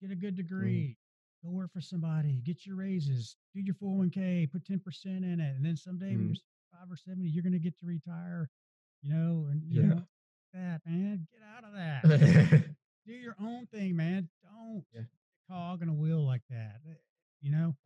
[0.00, 0.98] get a good degree,
[1.44, 5.56] go work for somebody, get your raises, do your 401k, put 10% in it.
[5.56, 6.34] And then someday when Mhm.
[6.34, 6.36] you're
[6.72, 8.50] five or 70, you're going to get to retire,
[9.02, 9.88] you know, and you Yeah.
[9.88, 10.06] know,
[10.52, 12.60] that, man, get out of that.
[13.06, 14.28] do your own thing, man.
[14.42, 15.02] Don't Yeah.
[15.48, 16.80] cog in a wheel like that.
[16.88, 16.94] eh,
[17.40, 17.76] You know,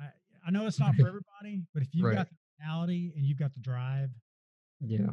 [0.00, 0.08] I,
[0.46, 2.16] I know it's not for everybody, but if you've Right.
[2.16, 4.10] got the mentality and you've got the drive,
[4.80, 5.10] yeah,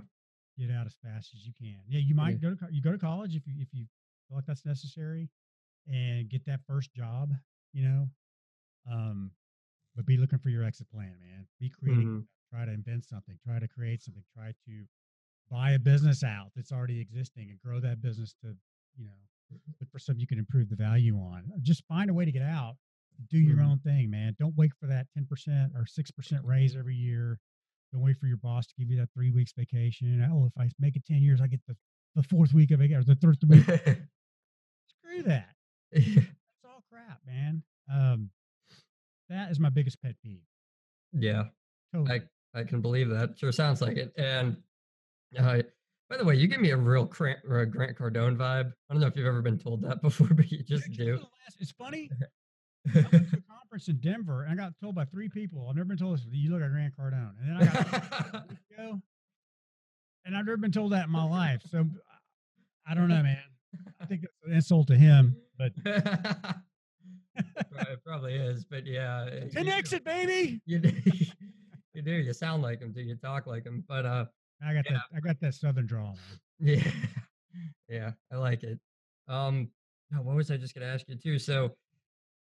[0.58, 1.80] get out as fast as you can.
[1.88, 3.86] Yeah, you might go to you go to college if you if you
[4.28, 5.30] feel like that's necessary,
[5.88, 7.32] and get that first job.
[7.74, 8.10] You know,
[8.91, 9.32] um,
[9.95, 11.48] but be looking for your exit plan, man.
[11.60, 12.08] Be creative.
[12.08, 12.26] Mhm.
[12.52, 13.38] Try to invent something.
[13.43, 14.24] Try to create something.
[14.34, 14.86] Try to
[15.52, 18.56] buy a business out that's already existing and grow that business to
[18.98, 19.12] you know
[19.80, 21.44] look for something you can improve the value on.
[21.62, 22.76] Just find a way to get out.
[23.30, 23.66] Do your Mhm.
[23.68, 24.36] own thing, man.
[24.40, 27.40] Don't wait for that ten percent or six percent raise every year.
[27.94, 30.22] Don't wait for your boss to give you that three weeks vacation.
[30.30, 31.76] Oh, if I make it ten years, I get the,
[32.16, 33.64] the fourth week of vacation or the third week.
[34.88, 35.56] Screw that.
[35.92, 36.28] That's
[36.66, 37.64] all crap, man.
[37.92, 38.32] Um,
[39.30, 40.42] that is my biggest pet peeve.
[41.14, 41.46] yeah.
[41.94, 42.22] Totally.
[42.56, 43.38] I I can believe that.
[43.40, 44.12] Sure sounds like it.
[44.18, 44.58] And
[45.38, 45.62] uh,
[46.10, 48.71] by the way, you give me a real Grant, uh, Grant Cardone vibe.
[48.89, 51.13] I don't know if you've ever been told that before, but you just do.
[51.15, 52.10] last- It's funny.
[52.93, 55.67] I went to a conference in Denver and I got told by three people.
[55.69, 56.26] I've never been told this.
[56.32, 57.74] You look like Grant Cardone, and then I
[58.32, 58.58] got week
[60.26, 61.62] and I've never been told that in my life.
[61.69, 61.86] So
[62.88, 63.38] I don't know, man.
[64.00, 65.71] I think it's an insult to him, but
[67.36, 69.26] it probably is, but yeah.
[69.26, 70.62] it- ten exit, baby.
[70.65, 70.91] You do,
[71.93, 72.12] you do.
[72.12, 72.91] You sound like him.
[72.93, 73.84] Do you talk like him?
[73.88, 74.26] But uh,
[74.63, 74.94] I got Yeah.
[74.94, 75.02] that.
[75.15, 76.18] I got that southern drawl.
[76.60, 76.82] Yeah,
[77.89, 78.80] yeah, I like it.
[79.28, 79.70] Um,
[80.12, 81.38] what was I just gonna ask you too?
[81.38, 81.76] So,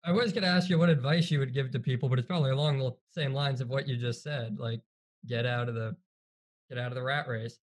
[0.04, 2.50] I was gonna ask you what advice you would give to people, but it's probably
[2.52, 4.58] along the same lines of what you just said.
[4.60, 4.82] Like,
[5.28, 5.96] get out of the,
[6.70, 7.60] get out of the rat race.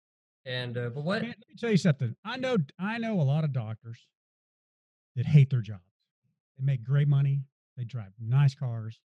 [0.45, 1.21] And uh, but what?
[1.23, 2.15] Man, let me tell you something.
[2.23, 4.07] I know I know a lot of doctors
[5.15, 5.81] that hate their jobs.
[6.57, 7.41] They make great money.
[7.75, 8.99] They drive nice cars.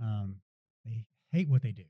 [0.00, 0.36] Um,
[0.84, 1.84] they hate what they do.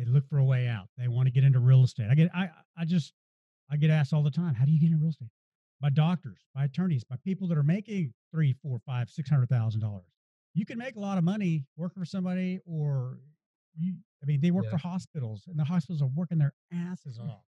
[0.00, 0.88] They look for a way out.
[0.96, 2.06] They want to get into real estate.
[2.10, 3.12] I get I I just
[3.70, 5.28] I get asked all the time, how do you get into real estate?
[5.80, 9.80] By doctors, by attorneys, by people that are making three, four, five, six hundred thousand
[9.82, 10.06] dollars.
[10.54, 13.18] You can make a lot of money working for somebody, or
[13.78, 13.94] you.
[14.22, 14.70] I mean, they work Yeah.
[14.72, 17.44] for hospitals, and the hospitals are working their asses off.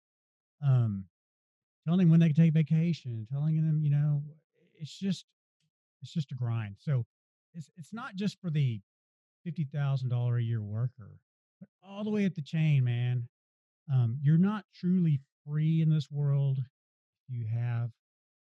[0.62, 1.06] Um,
[1.84, 4.22] telling them when they can take vacation, telling them, you know,
[4.78, 5.26] it's just
[6.00, 6.76] it's just a grind.
[6.78, 7.04] So
[7.54, 8.80] it's it's not just for the
[9.44, 11.18] fifty thousand dollar a year worker,
[11.60, 13.28] but all the way at the chain, man.
[13.92, 16.58] Um, you're not truly free in this world
[17.28, 17.90] you have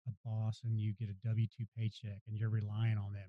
[0.06, 3.28] a boss and you get a W two paycheck and you're relying on them.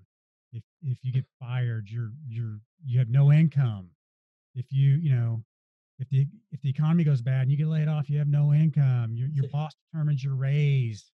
[0.54, 3.90] If if you get fired, you're you're you have no income.
[4.56, 5.44] If you you know
[6.00, 8.54] if the if the economy goes bad and you get laid off, you have no
[8.54, 9.14] income.
[9.14, 11.12] Your your boss determines your raise.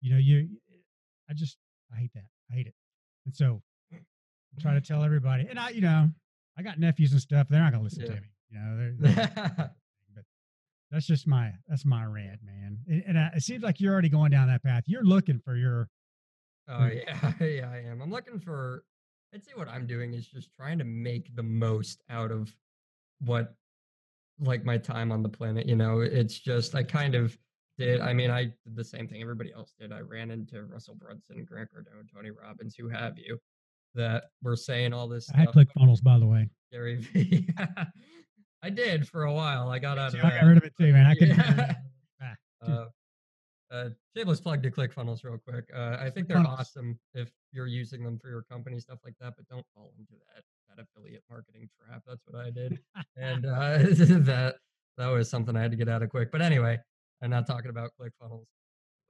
[0.00, 0.48] You know you.
[1.28, 1.56] I just
[1.92, 2.26] I hate that.
[2.50, 2.74] I hate it.
[3.24, 5.46] And so I try to tell everybody.
[5.48, 6.10] And I you know
[6.58, 7.48] I got nephews and stuff.
[7.48, 8.14] They're not gonna listen Yeah.
[8.14, 8.28] to me.
[8.50, 9.70] You know they're, they're
[10.14, 10.24] but
[10.90, 12.78] that's just my that's my rant, man.
[12.88, 14.84] And, and uh, it seems like you're already going down that path.
[14.86, 15.88] You're looking for your
[16.68, 18.00] Oh yeah, yeah, I am.
[18.02, 18.84] I'm looking for.
[19.34, 22.52] I'd say what I'm doing is just trying to make the most out of
[23.20, 23.54] what,
[24.40, 25.66] like my time on the planet.
[25.66, 27.36] You know, it's just I kind of
[27.78, 28.00] did.
[28.00, 29.92] I mean, I did the same thing everybody else did.
[29.92, 33.38] I ran into Russell Brunson, Grant Cardone, Tony Robbins, who have you,
[33.96, 35.52] that were saying all this I had stuff.
[35.54, 36.48] click funnels, by the way.
[36.72, 37.48] Gary V.
[38.62, 39.68] I did for a while.
[39.68, 41.06] I got out of I got rid of it too, man.
[41.06, 41.36] I couldn't.
[41.36, 41.74] Yeah.
[42.22, 42.34] Ah,
[42.66, 42.86] Uh,
[43.70, 45.64] uh, shameless plug to ClickFunnels real quick.
[45.74, 46.58] Uh, I think they're ClickFunnels.
[46.60, 50.12] awesome if you're using them for your company stuff like that, but don't fall into
[50.34, 50.42] that
[50.76, 52.02] that affiliate marketing trap.
[52.06, 52.78] That's what I did,
[53.16, 53.78] and uh,
[54.24, 54.56] that
[54.96, 56.30] that was something I had to get out of quick.
[56.32, 56.78] But anyway,
[57.22, 58.46] I'm not talking about ClickFunnels,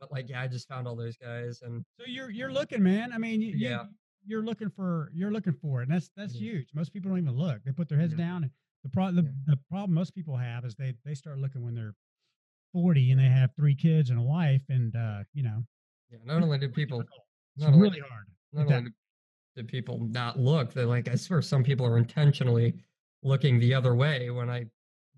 [0.00, 3.12] but like yeah, I just found all those guys, and So you're you're looking, man.
[3.12, 3.84] I mean, you- Yeah.
[4.26, 6.40] You're looking for you're looking for it, and that's that's Mhm.
[6.40, 6.74] huge.
[6.74, 8.18] Most people don't even look; they put their heads Yeah.
[8.18, 8.44] down.
[8.44, 8.52] And
[8.84, 9.32] the problem the, Yeah.
[9.46, 11.94] the problem most people have is they they start looking when they're
[12.72, 15.64] forty and they have three kids and a wife, and uh, you know,
[16.10, 17.04] yeah, not only do people
[17.56, 18.26] not only really hard.
[18.52, 18.90] not only
[19.56, 22.74] do people not look, they're like, I swear some people are intentionally
[23.22, 24.66] looking the other way when I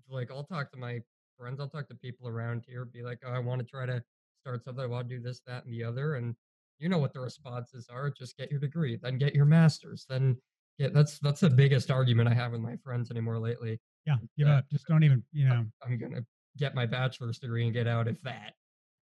[0.09, 1.01] like I'll talk to my
[1.37, 4.03] friends, I'll talk to people around here, be like, Oh, I want to try to
[4.41, 6.15] start something, I want to do this, that, and the other.
[6.15, 6.35] And
[6.79, 8.09] you know what the responses are.
[8.09, 10.37] Just get your degree, then get your master's, then
[10.79, 13.79] get that's that's the biggest argument I have with my friends anymore lately.
[14.05, 14.65] Yeah, give uh, up.
[14.71, 15.23] Just don't even.
[15.31, 16.21] You know, I'm gonna
[16.57, 18.53] get my bachelor's degree and get out if that.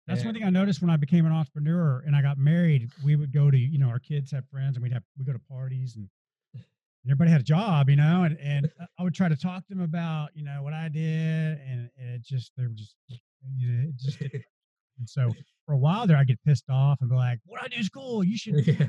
[0.07, 2.91] that's one thing I noticed when I became an entrepreneur and I got married.
[3.05, 5.33] We would go to you know our kids have friends and we'd have we go
[5.33, 6.09] to parties and.
[6.55, 6.63] and
[7.07, 8.67] Everybody had a job, you know, and, and
[8.99, 12.15] I would try to talk to them about, you know, what I did, and, and
[12.15, 14.43] it just they were just, you know, it just didn't
[14.99, 15.35] And so
[15.67, 17.89] for a while there, I get pissed off and be like, "What I do is
[17.89, 18.23] cool.
[18.25, 18.87] You should, yeah.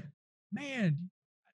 [0.52, 0.98] man.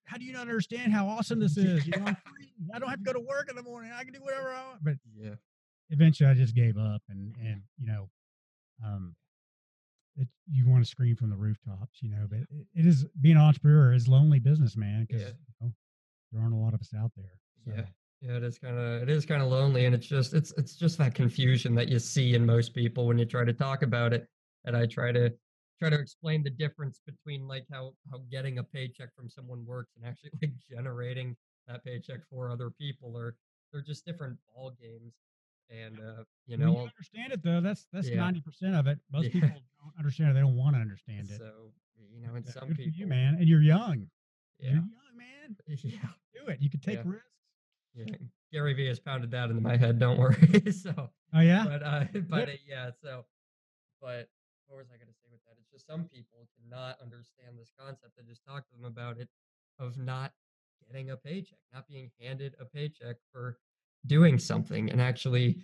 [0.06, 1.88] How do you not understand how awesome this is?
[1.88, 2.52] You know, I'm free.
[2.74, 3.92] I don't have to go to work in the morning.
[3.96, 5.36] I can do whatever I want." But Yeah.
[5.90, 8.10] eventually, I just gave up, and and you know,
[8.86, 9.16] um,
[10.18, 12.28] it, you want to scream from the rooftops, you know.
[12.30, 15.28] But it, it is being an entrepreneur is lonely business, man, because Yeah.
[15.30, 15.74] you know,
[16.32, 17.32] there aren't a lot of us out there.
[17.66, 17.86] So, Yeah.
[18.24, 20.76] Yeah, it is kind of it is kind of lonely, and it's just it's it's
[20.76, 24.14] just that confusion that you see in most people when you try to talk about
[24.14, 24.28] it.
[24.66, 25.32] And I try to
[25.80, 29.92] try to explain the difference between like how how getting a paycheck from someone works
[29.98, 31.36] and actually like generating
[31.68, 33.36] that paycheck for other people, or
[33.72, 35.14] they're just different ball games.
[35.70, 38.18] And uh, you when know, you understand it though, that's that's Yeah.
[38.18, 39.00] ninety percent of it.
[39.12, 39.32] Most Yeah.
[39.42, 41.38] people don't understand it; they don't want to understand it.
[41.38, 41.72] so
[42.14, 44.08] you know, and Yeah, some good people, you, man, and you're young.
[44.60, 45.56] yeah, You're young, man.
[45.84, 46.00] yeah,
[46.34, 46.62] Do it.
[46.62, 47.26] You can take risks.
[47.96, 48.06] yeah.
[48.52, 49.98] Gary Vee has pounded that into my head.
[49.98, 50.72] Don't worry.
[50.72, 51.10] so.
[51.34, 51.64] Oh yeah.
[51.66, 53.24] but uh but uh, yeah so
[54.02, 54.28] but
[54.72, 57.72] what was i going to say with that it's just some people cannot understand this
[57.78, 59.28] concept i just talked to them about it
[59.80, 60.32] of not
[60.88, 63.58] getting a paycheck not being handed a paycheck for
[64.08, 65.58] doing something and actually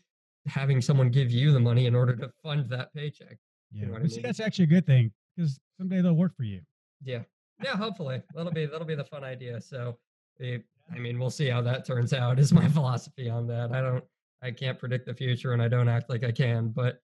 [0.47, 3.37] having someone give you the money in order to fund that paycheck
[3.71, 3.85] Yeah.
[3.87, 6.43] know what I But see, that's actually a good thing because someday they'll work for
[6.43, 6.61] you.
[7.03, 7.23] yeah
[7.63, 9.97] yeah hopefully that'll be that'll be the fun idea so
[10.41, 14.03] i mean we'll see how that turns out is my philosophy on that i don't
[14.43, 17.01] i can't predict the future and i don't act like i can but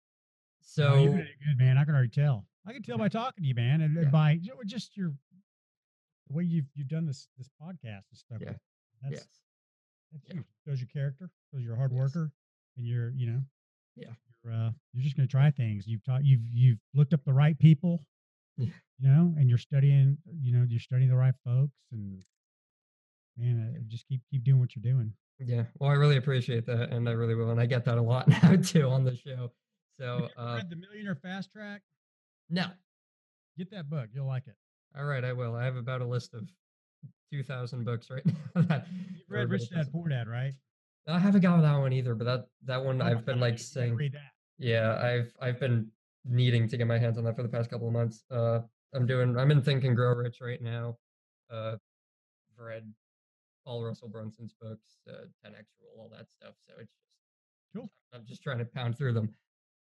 [0.64, 1.78] so Oh, you're doing good, man.
[1.78, 2.46] I can already tell.
[2.66, 5.14] I can tell by talking to you, man, and, and by you just your
[6.30, 8.38] the way you've you've done this this podcast and stuff.
[8.42, 8.54] Yeah.
[9.02, 9.28] That's, yes
[10.14, 10.34] that's Yeah.
[10.36, 10.46] huge.
[10.66, 11.30] Shows your character.
[11.54, 12.00] Shows you're a hard Yes.
[12.00, 12.32] worker,
[12.78, 13.42] and you're you know.
[13.96, 14.14] Yeah.
[14.44, 15.86] You're uh you're just gonna try things.
[15.88, 18.06] You've taught you've you've looked up the right people.
[18.58, 18.70] Yeah.
[19.00, 20.18] You know, and you're studying.
[20.42, 22.24] You know, you're studying the right folks, and
[23.38, 25.12] man, uh, just keep keep doing what you're doing.
[25.40, 28.02] Yeah, well, I really appreciate that, and I really will, and I get that a
[28.02, 29.52] lot now too on the show.
[30.04, 31.82] So, uh, read the Millionaire Fast Track.
[32.50, 32.66] no.
[33.58, 34.10] Get that book.
[34.12, 34.56] You'll like it.
[34.98, 35.56] All right, I will.
[35.56, 36.42] I have about a list of
[37.32, 38.84] 2,000 books right now.
[39.14, 39.92] You've read Rich Dad.
[39.92, 40.54] Poor Dad, right?
[41.08, 43.98] I haven't got that one either, but that that one Oh I've been like saying,
[44.58, 45.88] yeah, I've I've been
[46.26, 48.24] needing to get my hands on that for the past couple of months.
[48.32, 48.62] Uh,
[48.94, 49.38] I'm doing.
[49.38, 50.98] I'm in Think and Grow Rich right now.
[51.52, 52.92] Uh, I've read
[53.66, 56.56] all Russell Brunson's books, uh, 10x Rule, all that stuff.
[56.68, 57.92] So it's just Cool.
[58.14, 59.30] I'm just trying to pound through them.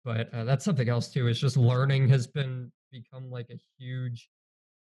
[0.03, 1.27] But uh, that's something else too.
[1.27, 4.29] Is just learning has been become like a huge,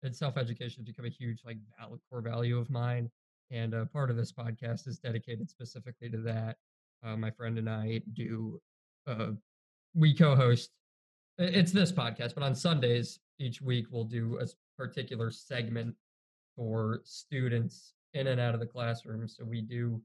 [0.02, 1.58] and self education has become a huge like
[2.10, 3.10] core value of mine.
[3.50, 6.56] And uh, part of this podcast is dedicated specifically to that.
[7.04, 8.60] Uh, my friend and I do.
[9.06, 9.32] Uh,
[9.94, 10.70] we co-host.
[11.38, 14.46] It's this podcast, but on Sundays each week we'll do a
[14.76, 15.94] particular segment
[16.56, 19.28] for students in and out of the classroom.
[19.28, 20.00] So we do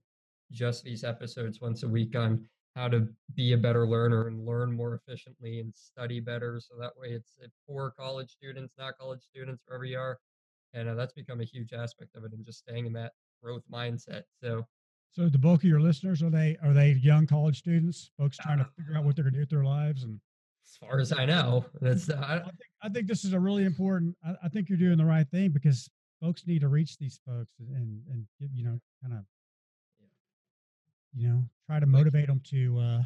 [0.52, 2.46] just these episodes once a week on
[2.80, 6.62] how to be a better learner and learn more efficiently and study better.
[6.62, 7.38] So that way it's
[7.68, 10.18] for college students, not college students, wherever you are.
[10.74, 13.12] And uh, that's become a huge aspect of it and just staying in that
[13.44, 14.24] growth mindset.
[14.42, 14.66] So
[15.12, 18.60] So the bulk of your listeners are they are they young college students, folks trying
[18.60, 20.04] to Uh, figure out what they're going to do with their lives?
[20.04, 20.20] And
[20.66, 23.40] as far as I know, that's uh, I I, think I think this is a
[23.40, 24.16] really important.
[24.24, 25.90] I, I think you're doing the right thing because
[26.22, 29.26] folks need to reach these folks and and you know kind of
[31.16, 33.02] you know try to motivate them to uh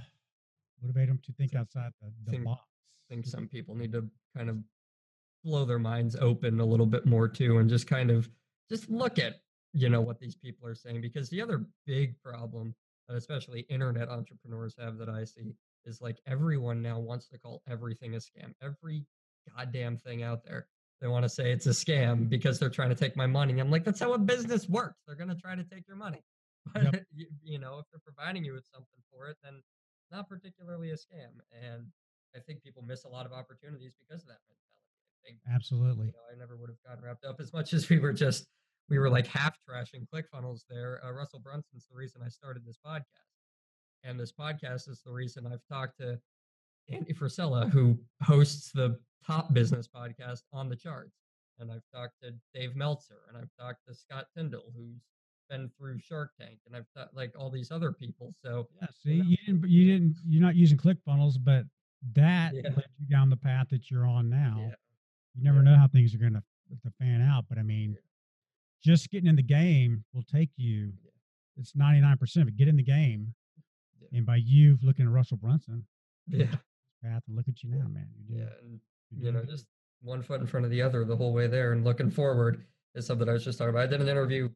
[0.81, 2.61] motivate them to think outside the, the think- box.
[3.09, 4.57] think some people need to kind of
[5.43, 8.29] blow their minds open a little bit more too and just kind of
[8.69, 9.41] just look at
[9.73, 12.73] you know what these people are saying because the other big problem
[13.07, 15.53] that especially internet entrepreneurs have that i see
[15.85, 19.05] is like everyone now wants to call everything a scam every
[19.55, 20.67] goddamn thing out there.
[21.01, 23.59] They want to say it's a scam because they're trying to take my money.
[23.59, 25.01] I'm like that's how a business works.
[25.05, 26.21] They're going to try to take your money
[26.73, 27.03] but Yep.
[27.13, 29.61] you, you know if they're providing you with something for it then
[30.11, 31.87] not particularly a scam and
[32.35, 34.63] I think people miss a lot of opportunities because of that mentality.
[35.13, 36.07] I think Absolutely.
[36.07, 38.47] you know, I never would have gotten wrapped up as much as we were just
[38.89, 40.99] we were like half trashing ClickFunnels there.
[41.05, 43.03] Uh, Russell Brunson's the reason I started this podcast,
[44.03, 46.19] and this podcast is the reason I've talked to
[46.89, 51.15] Andy Frisella, who hosts the top business podcast on the charts,
[51.59, 55.01] and I've talked to Dave Meltzer, and I've talked to Scott Tyndall, who's
[55.49, 58.33] been through Shark Tank, and I've thought like all these other people.
[58.41, 58.87] So Yeah.
[59.03, 61.65] See, you didn't you didn't you're not using ClickFunnels, but
[62.13, 62.69] that Yeah.
[62.69, 64.57] led you down the path that you're on now.
[64.59, 64.75] yeah,
[65.35, 65.63] You never Yeah.
[65.71, 66.43] know how things are going to
[66.81, 67.95] to fan out, but I mean,
[68.81, 70.91] just getting in the game will take you.
[71.55, 72.57] It's ninety nine percent of it.
[72.57, 73.35] Get in the game,
[74.11, 75.85] and by you looking at Russell Brunson
[76.27, 76.45] yeah,
[77.03, 78.09] path, and look at you now, man.
[78.27, 79.67] Doing, yeah, and you're know, just
[80.01, 83.05] one foot in front of the other the whole way there and looking forward is
[83.05, 83.83] something I was just talking about.
[83.83, 84.49] I did an interview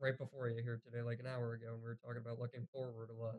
[0.00, 2.66] right before you here today, like an hour ago, and we were talking about looking
[2.72, 3.34] forward a lot.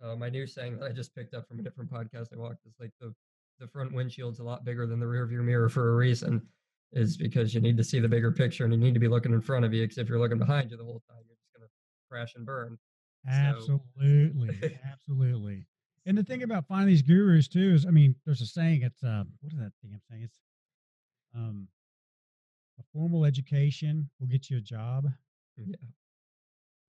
[0.00, 2.36] And uh, my new saying that I just picked up from a different podcast I
[2.36, 3.14] walked is like the
[3.60, 6.42] the front windshield's a lot bigger than the rear view mirror for a reason.
[6.92, 9.32] Is because you need to see the bigger picture and you need to be looking
[9.32, 9.82] in front of you.
[9.82, 11.68] Because if you're looking behind you the whole time, you're just gonna
[12.08, 12.78] crash and burn.
[13.28, 15.66] absolutely, absolutely.
[16.06, 18.82] And the thing about finding these gurus too is, I mean, there's a saying.
[18.82, 20.22] It's uh, what is that thing I'm saying?
[20.22, 20.38] It's
[21.34, 21.68] um,
[22.78, 25.06] a formal education will get you a job,
[25.66, 25.76] Yeah,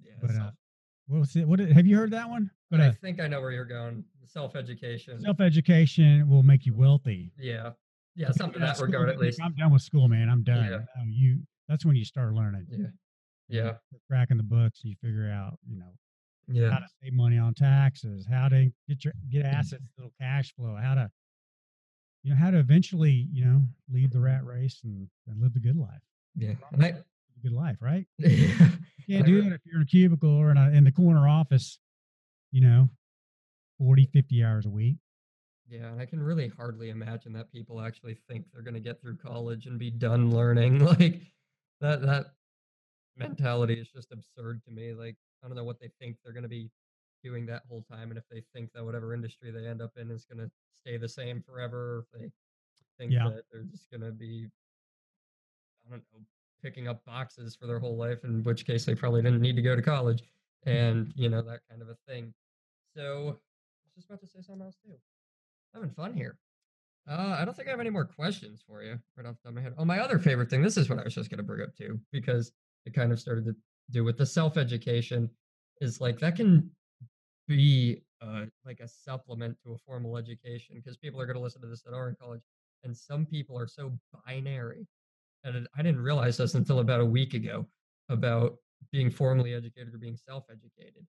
[0.01, 0.11] yeah.
[0.21, 0.53] but uh, self-
[1.07, 1.47] was it?
[1.47, 2.51] What have you heard that one?
[2.69, 4.03] But I uh, think I know where you're going.
[4.25, 5.19] Self education.
[5.21, 7.31] self education will make you wealthy.
[7.37, 7.71] Yeah.
[8.15, 9.39] Yeah, something that school, regard at least.
[9.41, 10.29] I'm done with school, man.
[10.29, 10.65] I'm done.
[10.65, 10.77] Yeah.
[10.97, 11.39] No, you.
[11.67, 12.67] That's when you start learning.
[12.69, 12.87] Yeah.
[13.47, 13.73] Yeah.
[14.07, 14.81] cracking the books.
[14.83, 15.91] You figure out, you know,
[16.47, 16.69] yeah.
[16.71, 20.77] how to save money on taxes, how to get your get assets, little cash flow,
[20.79, 21.09] how to,
[22.23, 25.59] you know, how to eventually, you know, lead the rat race and, and live the
[25.59, 26.01] good life.
[26.35, 26.53] Yeah.
[26.71, 26.93] And I,
[27.41, 28.05] good life, right?
[28.17, 28.69] yeah.
[29.07, 31.27] You can't do that if you're in a cubicle or in a in the corner
[31.27, 31.79] office,
[32.51, 32.89] you know,
[33.79, 34.97] 40, 50 hours a week.
[35.67, 38.99] Yeah, and I can really hardly imagine that people actually think they're going to get
[39.01, 40.79] through college and be done learning.
[40.85, 41.21] Like
[41.81, 42.25] that that
[43.15, 44.93] mentality is just absurd to me.
[44.93, 46.69] Like I don't know what they think they're going to be
[47.23, 50.09] doing that whole time and if they think that whatever industry they end up in
[50.09, 50.49] is going to
[50.81, 52.29] stay the same forever or if they
[52.97, 53.25] think Yeah.
[53.29, 54.47] that they're just going to be
[55.85, 56.19] I don't know
[56.61, 59.61] picking up boxes for their whole life in which case they probably didn't need to
[59.61, 60.23] go to college
[60.65, 62.33] and you know that kind of a thing.
[62.95, 64.95] So I was just about to say something else too.
[65.73, 66.37] Having fun here.
[67.09, 69.49] Uh, I don't think I have any more questions for you right off the top
[69.49, 69.73] of my head.
[69.77, 70.61] Oh, my other favorite thing.
[70.61, 72.51] This is what I was just going to bring up too, because
[72.85, 73.55] it kind of started to
[73.91, 75.29] do with the self education.
[75.81, 76.69] Is like that can
[77.47, 81.61] be uh, like a supplement to a formal education because people are going to listen
[81.61, 82.41] to this that are in college,
[82.83, 83.91] and some people are so
[84.25, 84.85] binary.
[85.43, 87.65] And I didn't realize this until about a week ago
[88.09, 88.55] about
[88.91, 91.05] being formally educated or being self educated.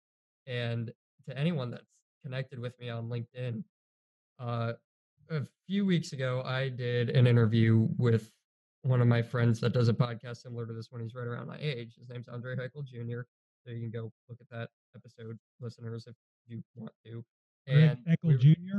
[0.47, 0.91] And
[1.29, 1.91] to anyone that's
[2.24, 3.62] connected with me on LinkedIn,
[4.39, 4.74] Uh,
[5.31, 8.31] a few weeks ago, I did an interview with
[8.83, 11.01] one of my friends that does a podcast similar to this one.
[11.01, 11.97] He's right around my age.
[11.99, 13.22] His name's Andre Heichel Jr.
[13.64, 16.14] So you can go look at that episode, listeners, if
[16.47, 17.24] you want to.
[17.66, 18.79] Greg Eckel we- Jr.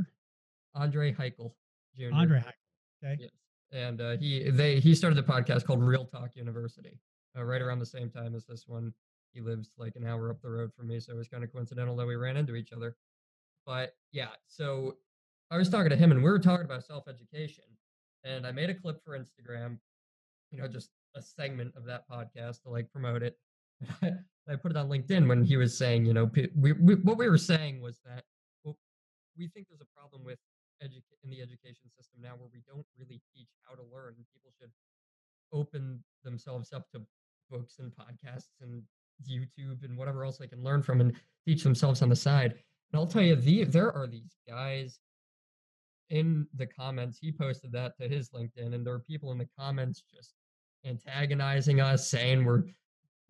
[0.75, 1.51] Andre Heichel
[1.95, 2.13] Jr.
[2.13, 3.03] Andre Heichel.
[3.03, 3.17] Okay.
[3.23, 3.31] Yes,
[3.71, 6.99] and uh, he they he started a podcast called Real Talk University,
[7.37, 8.93] uh, right around the same time as this one.
[9.33, 11.51] He lives like an hour up the road from me, so it was kind of
[11.51, 12.95] coincidental that we ran into each other.
[13.65, 14.95] But yeah, so
[15.51, 17.65] I was talking to him, and we were talking about self education,
[18.23, 19.77] and I made a clip for Instagram,
[20.51, 23.37] you know, just a segment of that podcast to like promote it.
[24.01, 27.29] I put it on LinkedIn when he was saying, you know, we, we what we
[27.29, 28.23] were saying was that
[28.63, 28.77] well,
[29.37, 30.39] we think there's a problem with
[30.83, 34.15] educa- in the education system now where we don't really teach how to learn.
[34.33, 34.71] People should
[35.53, 37.01] open themselves up to
[37.49, 38.83] books and podcasts and
[39.27, 41.13] YouTube and whatever else they can learn from and
[41.45, 42.51] teach themselves on the side.
[42.51, 44.99] And I'll tell you, the, there are these guys
[46.09, 47.17] in the comments.
[47.19, 50.33] He posted that to his LinkedIn, and there are people in the comments just
[50.85, 52.63] antagonizing us, saying we're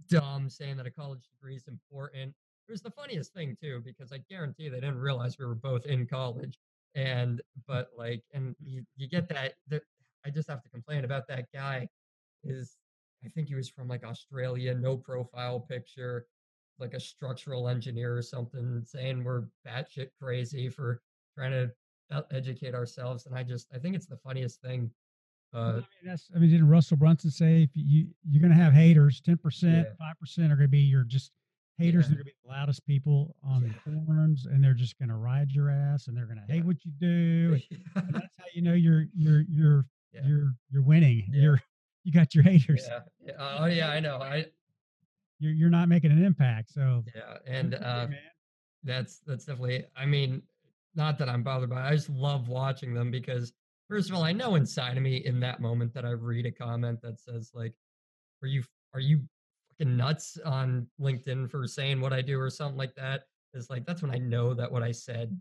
[0.09, 2.33] dumb, saying that a college degree is important.
[2.67, 5.85] It was the funniest thing too, because I guarantee they didn't realize we were both
[5.85, 6.59] in college.
[6.97, 9.53] And but like, and you, you get that.
[9.69, 9.83] That
[10.25, 11.87] I just have to complain about that guy.
[12.43, 12.75] Is
[13.23, 16.25] I think he was from like Australia, no profile picture,
[16.79, 21.01] like a structural engineer or something, saying we're batshit crazy for
[21.35, 21.71] trying to
[22.31, 23.27] educate ourselves.
[23.27, 24.89] And I just I think it's the funniest thing.
[25.53, 26.31] Uh, I mean, that's.
[26.35, 29.87] I mean, didn't Russell Brunson say if you you're going to have haters, ten percent,
[29.99, 31.31] five percent are going to be your just
[31.77, 32.05] haters.
[32.05, 32.15] Yeah.
[32.15, 33.73] Going to be the loudest people on Yeah.
[33.85, 36.65] the forums, and they're just going to ride your ass, and they're going to hate
[36.65, 37.59] what you do.
[37.95, 39.85] And that's how you know you're you're you're
[40.23, 41.25] you're you're winning.
[41.31, 41.61] You're
[42.03, 42.85] you got your haters.
[42.89, 43.57] yeah, yeah.
[43.59, 44.17] Oh yeah, I know.
[44.17, 44.45] I
[45.39, 46.71] You're you're not making an impact.
[46.73, 48.07] So yeah, and good for you, uh,
[48.83, 49.85] that's that's definitely.
[49.95, 50.41] I mean,
[50.95, 51.85] not that I'm bothered by.
[51.85, 53.53] it, I just love watching them because
[53.89, 56.51] first of all, I know inside of me in that moment that I read a
[56.51, 57.73] comment that says like,
[58.43, 58.63] "Are you
[58.93, 59.21] are you
[59.79, 63.23] fucking nuts on LinkedIn for saying what I do or something like that?"
[63.53, 65.37] Is like that's when I know that what I said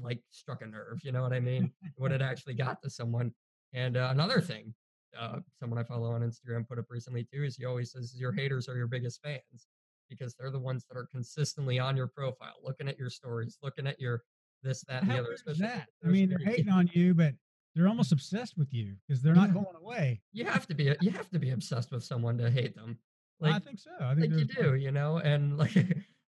[0.00, 0.98] like struck a nerve.
[1.04, 1.70] You know what I mean?
[1.96, 3.32] what it actually got to someone.
[3.72, 4.74] And uh, another thing,
[5.18, 8.32] uh, someone I follow on Instagram put up recently too is he always says your
[8.32, 9.68] haters are your biggest fans
[10.10, 13.86] because they're the ones that are consistently on your profile, looking at your stories, looking
[13.86, 14.22] at your
[14.62, 15.32] this, that, and the other.
[15.32, 15.88] especially that?
[16.04, 17.34] I mean, they're hating on you, but
[17.74, 19.54] they're almost obsessed with you because they're not Yeah.
[19.62, 20.22] going away.
[20.32, 22.98] You have to be you have to be obsessed with someone to hate them.
[23.42, 23.90] I think so.
[24.00, 25.74] I think like you do, you know, and like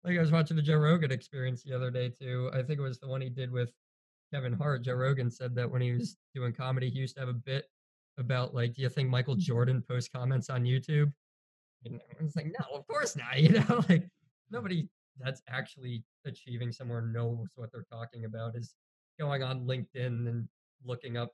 [0.04, 2.50] like I was watching the Joe Rogan experience the other day too.
[2.52, 3.72] I think it was the one he did with
[4.32, 4.82] Kevin Hart.
[4.82, 7.64] Joe Rogan said that when he was doing comedy, he used to have a bit
[8.18, 11.12] about like, do you think Michael Jordan posts comments on YouTube?
[11.84, 13.40] And I was like, no, of course not.
[13.40, 14.08] You know, like
[14.50, 14.88] nobody
[15.18, 18.74] that's actually achieving somewhere knows what they're talking about is
[19.18, 20.48] going on LinkedIn and
[20.84, 21.32] looking up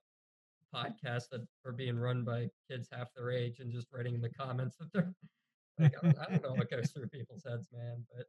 [0.74, 4.30] podcasts that are being run by kids half their age and just writing in the
[4.30, 5.12] comments that they're
[5.78, 8.04] like, I don't, I don't know what goes through people's heads, man.
[8.14, 8.26] But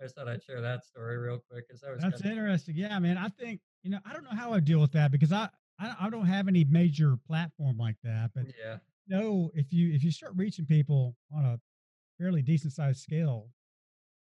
[0.00, 2.76] I just thought I'd share that story real quick because that was That's kinda- interesting.
[2.76, 3.18] Yeah, man.
[3.18, 3.98] I think you know.
[4.04, 6.64] I don't know how I deal with that because I I, I don't have any
[6.64, 8.30] major platform like that.
[8.34, 8.78] But yeah,
[9.08, 11.60] no, if you if you start reaching people on a
[12.18, 13.48] fairly decent sized scale,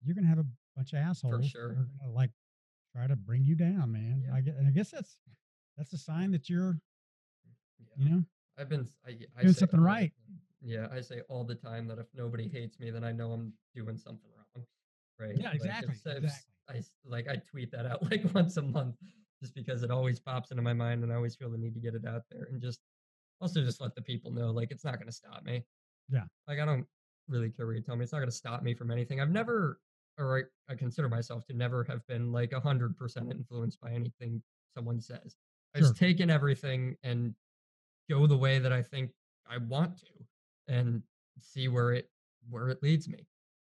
[0.03, 0.47] you're gonna have a
[0.77, 1.45] bunch of assholes.
[1.45, 1.69] For sure.
[1.69, 2.31] That are gonna like
[2.95, 4.23] try to bring you down, man.
[4.27, 4.35] Yeah.
[4.35, 5.19] I guess, and I guess that's
[5.77, 6.79] that's a sign that you're mm,
[7.97, 8.05] yeah.
[8.05, 8.23] you know
[8.59, 10.13] I've been I, I Doing something the right.
[10.65, 13.53] Yeah, I say all the time that if nobody hates me, then I know I'm
[13.75, 14.65] doing something wrong.
[15.21, 15.37] Right?
[15.39, 16.55] Yeah, Like, if exactly, s- if exactly.
[16.69, 18.97] I like I tweet that out like once a month,
[19.41, 21.81] just because it always pops into my mind, and I always feel the need to
[21.81, 22.81] get it out there, and just
[23.41, 25.65] also just let the people know like it's not going to stop me.
[26.11, 26.25] Yeah.
[26.49, 26.87] Like I don't
[27.29, 28.05] really care what you tell me.
[28.05, 29.21] It's not going to stop me from anything.
[29.21, 29.81] I've never,
[30.19, 30.39] or
[30.69, 34.43] I, I consider myself to never have been like a hundred percent influenced by anything
[34.75, 35.37] someone says.
[35.75, 37.35] I've just taken everything and
[38.09, 39.11] go the way that I think
[39.47, 40.07] I want to,
[40.69, 41.03] and
[41.41, 42.09] see where it
[42.51, 43.27] where it leads me.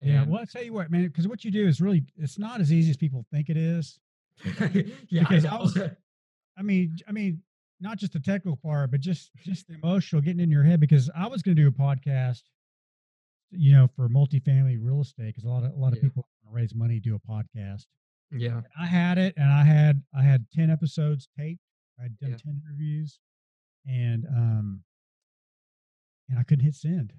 [0.02, 0.26] yeah.
[0.28, 2.72] Well, I tell you what, man, because what you do is really it's not as
[2.72, 4.00] easy as people think it is.
[5.10, 5.78] yeah, Because I I was-
[6.58, 7.42] I mean, I mean,
[7.80, 10.80] not just the technical part, but just just the emotional getting in your head.
[10.80, 12.42] Because I was going to do a podcast,
[13.52, 16.04] you know, for multifamily real estate, because a lot of a lot of Yeah.
[16.10, 17.86] people wanna raise money do a podcast.
[18.32, 21.62] yeah, And I had it, and I had I had ten episodes taped.
[21.98, 22.38] I had done Yeah.
[22.38, 23.20] ten interviews,
[23.88, 24.84] and um,
[26.30, 27.14] and I couldn't hit send.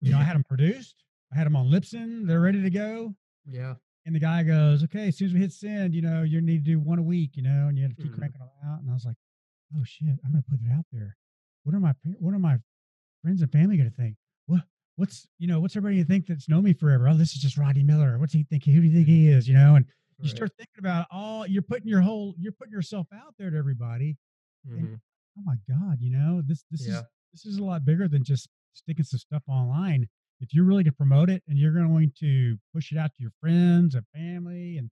[0.00, 1.02] You know, I had them produced.
[1.32, 2.26] I had them on Libsyn.
[2.26, 3.14] They're ready to go.
[3.46, 3.74] yeah,
[4.06, 6.64] And the guy goes, okay, as soon as we hit send, you know, you need
[6.64, 8.18] to do one a week, you know, and you have to keep Mhm.
[8.18, 8.80] cranking them out.
[8.80, 9.16] And I was like,
[9.76, 11.16] oh shit, I'm going to put it out there.
[11.64, 12.58] What are my, what are my
[13.22, 14.16] friends and family going to think?
[14.46, 14.62] What,
[14.96, 17.08] what's, you know, what's everybody gonna think that's known me forever?
[17.08, 18.18] Oh, this is just Roddy Miller.
[18.18, 18.64] What's he think?
[18.64, 19.48] Who do you think he is?
[19.48, 19.86] You know, and
[20.18, 20.36] you Right.
[20.36, 24.16] start thinking about all you're putting your whole you're putting yourself out there to everybody.
[24.66, 25.00] Mhm.
[25.38, 27.00] Oh my God, you know this this Yeah.
[27.00, 27.04] is
[27.34, 30.06] this is a lot bigger than just sticking some stuff online.
[30.40, 33.32] If you're really to promote it and you're going to push it out to your
[33.40, 34.88] friends and family and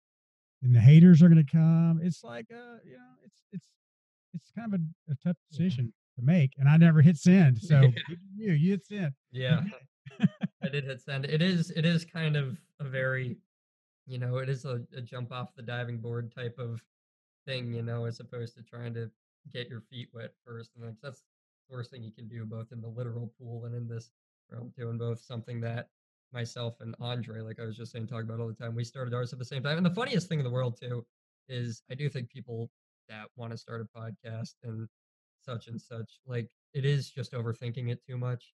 [0.62, 3.66] and the haters are going to come, it's like uh you know it's it's
[4.34, 5.59] it's kind of a, a tough Yeah.
[5.59, 6.53] decision to make.
[6.59, 8.16] And I never hit send, so Yeah.
[8.36, 9.12] you you hit send.
[9.30, 9.62] Yeah.
[10.64, 11.24] I did hit send.
[11.26, 13.36] It is it is kind of a very,
[14.07, 16.80] you know, it is a, a jump off the diving board type of
[17.47, 19.11] thing, you know, as opposed to trying to
[19.53, 20.70] get your feet wet first.
[20.76, 21.22] And like that's
[21.90, 24.10] thing you can do, both in the literal pool and in this
[24.50, 24.90] realm too.
[24.90, 25.88] And both something that
[26.32, 28.74] myself and Andre, like I was just saying, talk about all the time.
[28.74, 29.76] We started ours at the same time.
[29.76, 31.04] And the funniest thing in the world too
[31.48, 32.70] is I do think people
[33.08, 34.88] that want to start a podcast and
[35.40, 38.54] such and such, like it is just overthinking it too much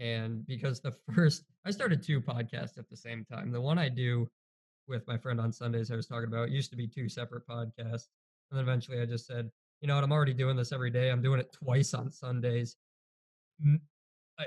[0.00, 3.52] and because the first I started two podcasts at the same time.
[3.52, 4.28] The one I do
[4.88, 8.08] with my friend on Sundays I was talking about used to be two separate podcasts.
[8.50, 9.50] And then eventually I just said,
[9.80, 11.10] you know what, I'm already doing this every day.
[11.10, 12.76] I'm doing it twice on Sundays.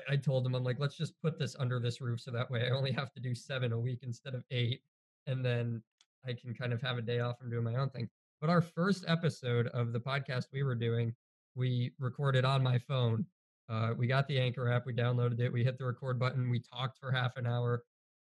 [0.09, 2.65] I told him, I'm like, let's just put this under this roof so that way
[2.65, 4.81] I only have to do seven a week instead of eight.
[5.27, 5.83] And then
[6.27, 8.09] I can kind of have a day off from doing my own thing.
[8.41, 11.13] But our first episode of the podcast we were doing,
[11.55, 13.25] we recorded on my phone
[13.69, 16.59] uh, we got the Anchor app, we downloaded it, we hit the record button, we
[16.59, 17.83] talked for half an hour,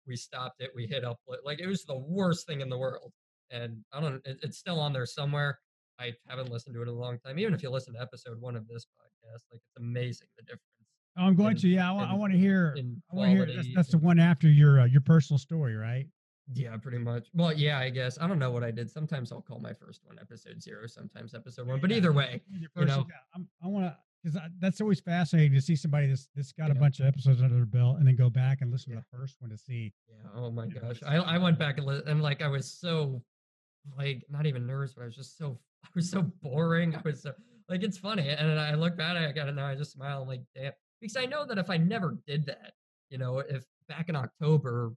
[0.08, 1.38] we stopped it, we hit upload.
[1.44, 3.12] Like it was the worst thing in the world.
[3.52, 5.60] And I don't, it, it's still on there somewhere.
[6.00, 7.40] I haven't listened to it in a long time.
[7.40, 10.62] Even if you listen to episode one of this podcast, like it's amazing the difference.
[11.18, 13.36] Oh, I'm going in- to yeah, I want I want to hear I want to
[13.38, 16.06] hear that's, that's the one after your uh, your personal story, right?
[16.54, 17.28] Yeah, pretty much.
[17.34, 18.20] Well, yeah, I guess.
[18.22, 18.88] I don't know what I did.
[18.92, 21.80] Sometimes I'll call my first one episode zero, sometimes episode one.
[21.80, 23.08] But Yeah, either way, you know.
[23.10, 26.76] yeah, I want to because that's always fascinating to see somebody that's that's got a
[26.76, 29.00] bunch of episodes under their belt and then go back and listen Yeah.
[29.00, 29.94] to the first one to see.
[30.10, 30.30] Yeah.
[30.36, 31.02] Oh my gosh.
[31.06, 33.22] I, I went back and, li- and like I was so
[33.98, 36.96] like not even nervous, but I was just so I was so boring.
[36.96, 37.34] I was so
[37.70, 39.66] like it's funny, and then I look back, I got it now.
[39.66, 40.22] I just smile.
[40.22, 40.72] I'm like, damn,
[41.02, 42.74] because I know that if I never did that,
[43.10, 44.94] you know, if back in October,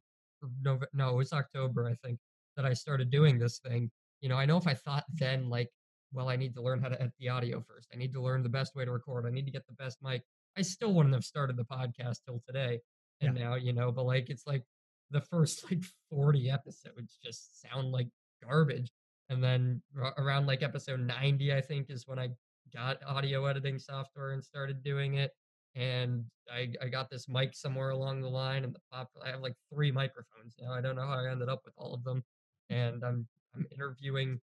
[0.63, 2.19] no, it was October, I think,
[2.57, 3.91] that I started doing this thing.
[4.21, 5.71] You know, I know if I thought then like,
[6.13, 7.89] well, I need to learn how to edit the audio first.
[7.93, 9.27] I need to learn the best way to record.
[9.27, 10.23] I need to get the best mic.
[10.57, 12.81] I still wouldn't have started the podcast till today.
[13.21, 14.65] And now, you know, but like it's like
[15.11, 18.09] the first like 40 episodes just sound like
[18.45, 18.91] garbage.
[19.31, 22.31] And then r- around like episode 90, I think, is when I
[22.75, 25.33] got audio editing software and started doing it.
[25.75, 29.11] And I, I got this mic somewhere along the line, and the pop.
[29.25, 30.73] I have like three microphones now.
[30.73, 32.25] I don't know how I ended up with all of them.
[32.71, 34.41] And I'm I'm interviewing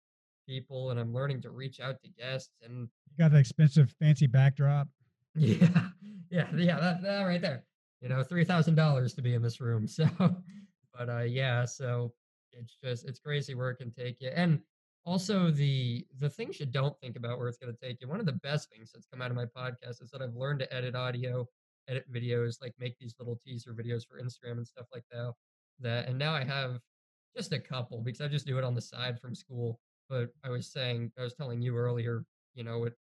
[0.47, 2.51] people, and I'm learning to reach out to guests.
[2.61, 4.87] And You got the expensive fancy backdrop.
[5.35, 5.87] yeah,
[6.29, 7.63] yeah, yeah, that, that right there.
[8.01, 9.87] You know, three thousand dollars to be in this room.
[9.87, 10.07] So,
[10.97, 12.13] but uh, yeah, so
[12.57, 14.59] it's just it's crazy where it can take you, and
[15.05, 18.07] also the the things you don't think about where it's going to take you.
[18.07, 20.59] One of the best things that's come out of my podcast is that I've learned
[20.59, 21.47] to edit audio,
[21.87, 25.33] edit videos, like make these little teaser videos for Instagram and stuff like that.
[25.79, 26.79] That and now I have
[27.35, 29.79] just a couple because I just do it on the side from school.
[30.09, 32.23] But I was saying, I was telling you earlier,
[32.55, 32.93] you know, it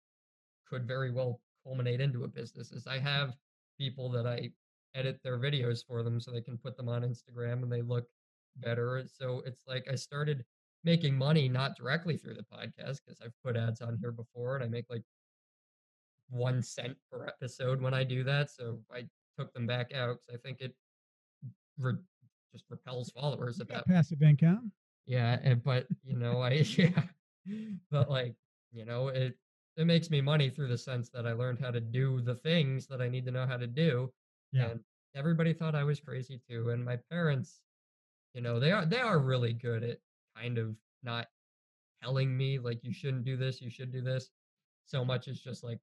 [0.69, 3.35] could very well culminate into a business is I have
[3.79, 4.51] people that I
[4.95, 8.07] edit their videos for them so they can put them on Instagram and they look
[8.57, 9.05] better.
[9.07, 10.45] So it's like I started
[10.85, 14.65] making money not directly through the podcast because I've put ads on here before and
[14.65, 15.03] I make like
[16.31, 18.51] one cent per episode when I do that.
[18.51, 19.05] So I
[19.39, 20.75] took them back out because I think it
[21.79, 21.95] re-
[22.53, 24.73] just repels followers at that passive income.
[25.07, 27.03] yeah, and but you know, I yeah,
[27.91, 28.35] but like
[28.73, 29.37] you know, it
[29.77, 32.87] it makes me money through the sense that I learned how to do the things
[32.89, 34.13] that I need to know how to do.
[34.53, 34.71] Yeah.
[34.71, 34.81] And
[35.15, 37.61] everybody thought I was crazy too, and my parents,
[38.35, 39.99] you know, they are they are really good at
[40.37, 41.27] kind of not
[42.03, 44.31] telling me like you shouldn't do this, you should do this.
[44.85, 45.79] So much it's just like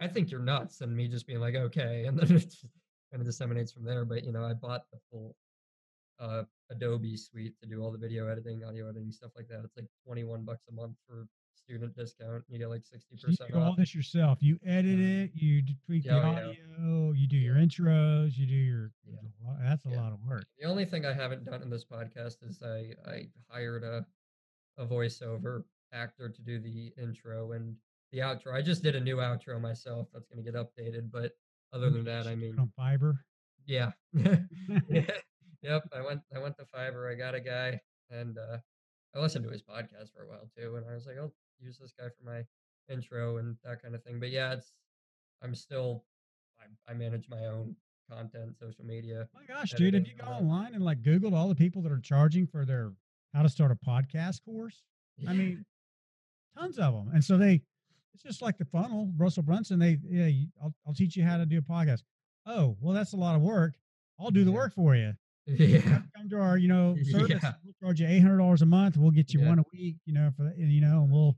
[0.00, 2.54] I think you're nuts, and me just being like okay, and then it
[3.10, 4.04] kind of disseminates from there.
[4.04, 5.36] But you know, I bought the full
[6.20, 9.60] uh Adobe suite to do all the video editing, audio editing, stuff like that.
[9.64, 11.26] It's like 21 bucks a month for
[11.64, 12.44] student discount.
[12.48, 14.38] You get like 60% So you do all this yourself.
[14.42, 15.24] You edit Mhm.
[15.24, 15.30] it.
[15.34, 16.48] You tweak Yeah, the oh, yeah.
[16.48, 17.12] audio.
[17.12, 18.36] You do your intros.
[18.36, 18.92] You do your.
[19.06, 19.16] Yeah.
[19.22, 20.44] there's a lot- That's a lot of work.
[20.58, 24.06] The only thing I haven't done in this podcast is I I hired a
[24.78, 27.76] a voiceover actor to do the intro and
[28.12, 28.52] the outro.
[28.54, 31.32] I just did a new outro myself that's going to get updated, but
[31.72, 33.14] other than that, I mean, on Fiverr.
[33.66, 33.92] yeah.
[34.12, 35.06] yeah.
[35.62, 37.10] Yep, I went I went to Fiverr.
[37.12, 38.58] I got a guy and uh
[39.14, 41.32] I listened to his podcast for a while too and I was like, I'll
[41.62, 42.42] use this guy for my
[42.92, 44.18] intro and that kind of thing.
[44.20, 44.72] But yeah, it's
[45.42, 46.04] I'm still
[46.60, 47.76] I, I manage my own
[48.10, 49.28] content, social media.
[49.34, 49.94] My gosh, dude!
[49.94, 52.00] Have editing you and gone all online and like Googled all the people that are
[52.00, 52.92] charging for their
[53.34, 54.82] how to start a podcast course.
[55.26, 55.64] I mean,
[56.58, 57.10] tons of them.
[57.14, 57.62] And so they,
[58.14, 59.78] it's just like the funnel, Russell Brunson.
[59.78, 62.00] They, yeah, you- I'll, I'll teach you how to do a podcast.
[62.46, 63.74] Oh, well, that's a lot of work.
[64.20, 64.56] I'll do the Yeah.
[64.56, 65.12] work for you.
[65.46, 65.80] yeah,
[66.16, 67.40] Come to our, you know, service.
[67.42, 67.52] Yeah.
[67.64, 68.96] We'll charge you eight hundred dollars a month.
[68.96, 69.48] We'll get you Yeah.
[69.48, 69.96] one a week.
[70.06, 71.36] You know, for you know, and we'll,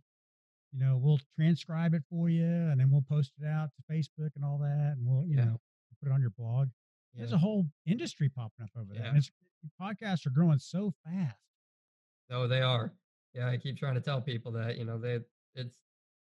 [0.76, 4.30] you know, we'll transcribe it for you, and then we'll post it out to Facebook
[4.34, 5.44] and all that, and we'll, you Yeah.
[5.44, 5.60] know,
[6.02, 6.68] put it on your blog.
[7.14, 9.02] There's a whole industry popping up over there.
[9.04, 9.08] Yeah.
[9.10, 9.30] And it's,
[9.80, 11.38] podcasts are growing so fast.
[12.28, 12.92] No, they are.
[13.34, 15.20] Yeah, I keep trying to tell people that you know they
[15.54, 15.78] it's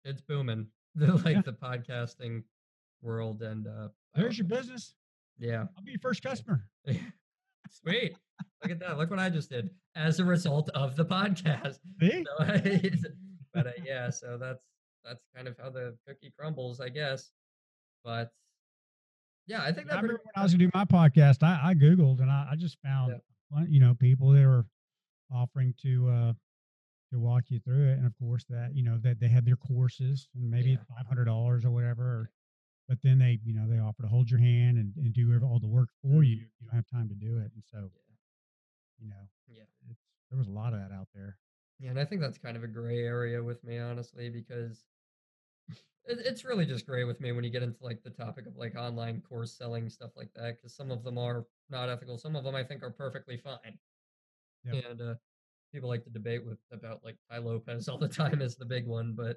[0.05, 0.67] it's booming.
[0.95, 1.43] The like Yeah.
[1.43, 2.43] the podcasting
[3.01, 4.95] world and uh There's your business.
[5.39, 5.65] yeah.
[5.77, 6.67] I'll be your first customer.
[7.71, 8.15] Sweet.
[8.63, 8.99] Look at that.
[8.99, 11.79] Look what I just did as a result of the podcast.
[12.01, 12.25] See?
[12.39, 12.45] So,
[13.55, 14.65] but uh, yeah, so that's
[15.05, 17.31] that's kind of how the cookie crumbles, I guess.
[18.05, 18.33] But
[19.47, 22.21] yeah, I think I remember when I was gonna do my podcast, I, I Googled
[22.21, 24.67] and I, I just found, one- you know, people that were
[25.35, 26.33] offering to uh
[27.13, 29.57] to walk you through it, and of course that you know that they had their
[29.57, 30.77] courses and maybe Yeah.
[30.97, 32.03] five hundred dollars or whatever.
[32.03, 32.31] Or,
[32.89, 35.61] but then they, you know, they offer to hold your hand and, and do all
[35.61, 36.37] the work for you.
[36.37, 37.91] If you don't have time to do it, and so
[38.99, 39.63] you know, yeah.
[39.91, 40.01] it's,
[40.31, 41.12] there was a lot of that out there.
[41.12, 41.12] Yeah,
[41.93, 44.87] and I think that's kind of a gray area with me, honestly, because
[46.07, 48.57] it, it's really just gray with me when you get into like the topic of
[48.57, 50.57] like online course selling stuff like that.
[50.57, 53.79] Because some of them are not ethical, some of them I think are perfectly fine.
[54.65, 54.85] Yep.
[54.91, 55.15] And uh,
[55.71, 58.87] people like to debate with about like Tai Lopez all the time is the big
[58.87, 59.37] one, but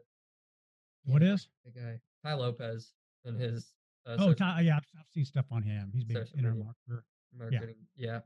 [1.04, 1.50] What is?
[1.66, 2.94] the guy Tai Lopez
[3.26, 3.74] and his
[4.08, 5.92] uh, Oh, Tai, yeah, I've, I've seen stuff on him.
[5.94, 6.72] He's been Social in our media.
[6.90, 7.02] marketer.
[7.38, 7.76] marketing.
[7.98, 8.20] Yeah.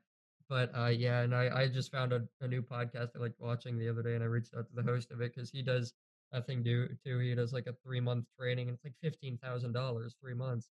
[0.50, 3.78] But uh, yeah, and I, I just found a, a new podcast I liked watching
[3.78, 5.94] the other day, and I reached out to the host of it because he does
[6.34, 7.20] a thing do too.
[7.20, 10.70] He does like a three month training, and it's like fifteen thousand dollars three months,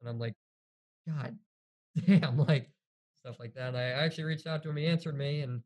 [0.00, 0.34] and I'm like,
[1.06, 1.38] God
[2.06, 2.70] damn, like
[3.20, 3.68] stuff like that.
[3.68, 4.76] And I actually reached out to him.
[4.76, 5.62] He answered me, and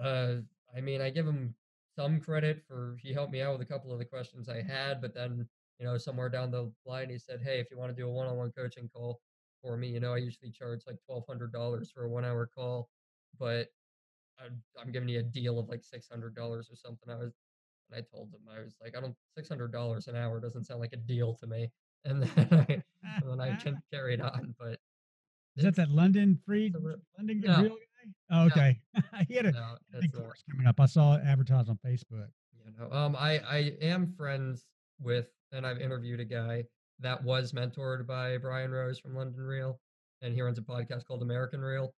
[0.00, 0.36] uh,
[0.76, 1.54] I mean, I give him
[1.96, 5.00] some credit for he helped me out with a couple of the questions I had,
[5.00, 5.48] but then
[5.78, 8.12] you know somewhere down the line he said, hey, if you want to do a
[8.12, 9.20] one on one coaching call
[9.62, 9.88] for me.
[9.88, 12.88] You know, I usually charge like twelve hundred dollars for a one hour call,
[13.38, 13.68] but
[14.44, 17.10] I'm, I'm giving you a deal of like six hundred dollars or something.
[17.10, 17.32] I was,
[17.90, 20.64] and I told him I was like, I don't six hundred dollars an hour doesn't
[20.64, 21.70] sound like a deal to me.
[22.04, 22.82] And then I,
[23.20, 24.78] and then I can- carried on, but
[25.56, 26.72] Is that that London free
[27.18, 27.60] London No.
[27.62, 28.12] real guy?
[28.30, 28.80] Oh, okay.
[29.28, 30.78] he had a no, big course coming up.
[30.78, 32.28] I saw it advertised on Facebook.
[32.64, 34.64] you know, um, I I am friends
[35.00, 36.62] with, and I've interviewed a guy
[37.00, 39.80] that was mentored by Brian Rose from London Real,
[40.22, 41.94] and he runs a podcast called American Real,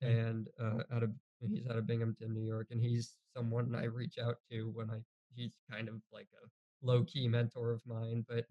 [0.00, 4.16] and uh, out of he's out of Binghamton, New York, and he's someone I reach
[4.22, 4.98] out to when I
[5.34, 8.44] he's kind of like a low key mentor of mine, but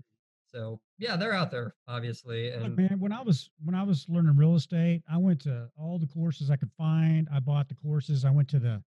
[0.46, 4.06] so yeah, they're out there obviously, Look, and man, when I was when I was
[4.08, 7.28] learning real estate, I went to all the courses I could find.
[7.34, 8.24] I bought the courses.
[8.24, 8.82] I went to the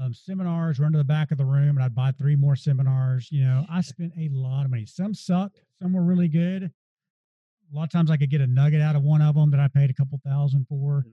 [0.00, 3.28] um, seminars, run to the back of the room, and I'd buy three more seminars.
[3.30, 4.86] You know, I spent a lot of money.
[4.86, 6.64] Some sucked, some were really good.
[6.64, 9.60] A lot of times I could get a nugget out of one of them that
[9.60, 11.04] I paid a couple thousand for.
[11.06, 11.12] Mhm.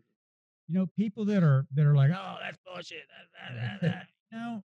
[0.67, 3.03] You know, people that are that are like, oh, that's bullshit.
[3.09, 4.07] That, that, that, that.
[4.31, 4.63] You know,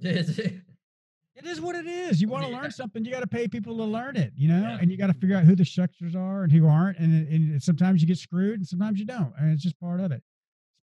[0.00, 2.20] it is what it is.
[2.20, 2.60] You want to Yeah.
[2.60, 4.78] learn something, you got to pay people to learn it, you know, Yeah.
[4.80, 6.98] and you got to figure out who the structures are and who aren't.
[6.98, 9.32] And, and sometimes you get screwed and sometimes you don't.
[9.38, 10.22] And it's just part of it.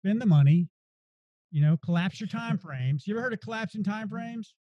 [0.03, 0.69] Spend the money,
[1.51, 3.07] you know, collapse your time frames.
[3.07, 4.53] You ever heard of collapsing time frames?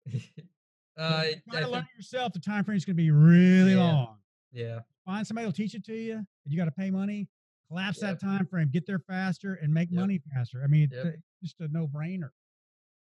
[0.98, 2.34] uh, you got to learn yourself.
[2.34, 3.84] The time frame is going to be really Yeah.
[3.84, 4.18] long.
[4.52, 7.28] yeah, Find somebody who'll teach it to you, and you got to pay money.
[7.68, 8.20] Collapse Yep.
[8.20, 10.00] that time frame, get there faster, and make Yep.
[10.00, 10.64] money faster.
[10.64, 11.06] I mean, Yep.
[11.06, 12.30] it's just a no brainer.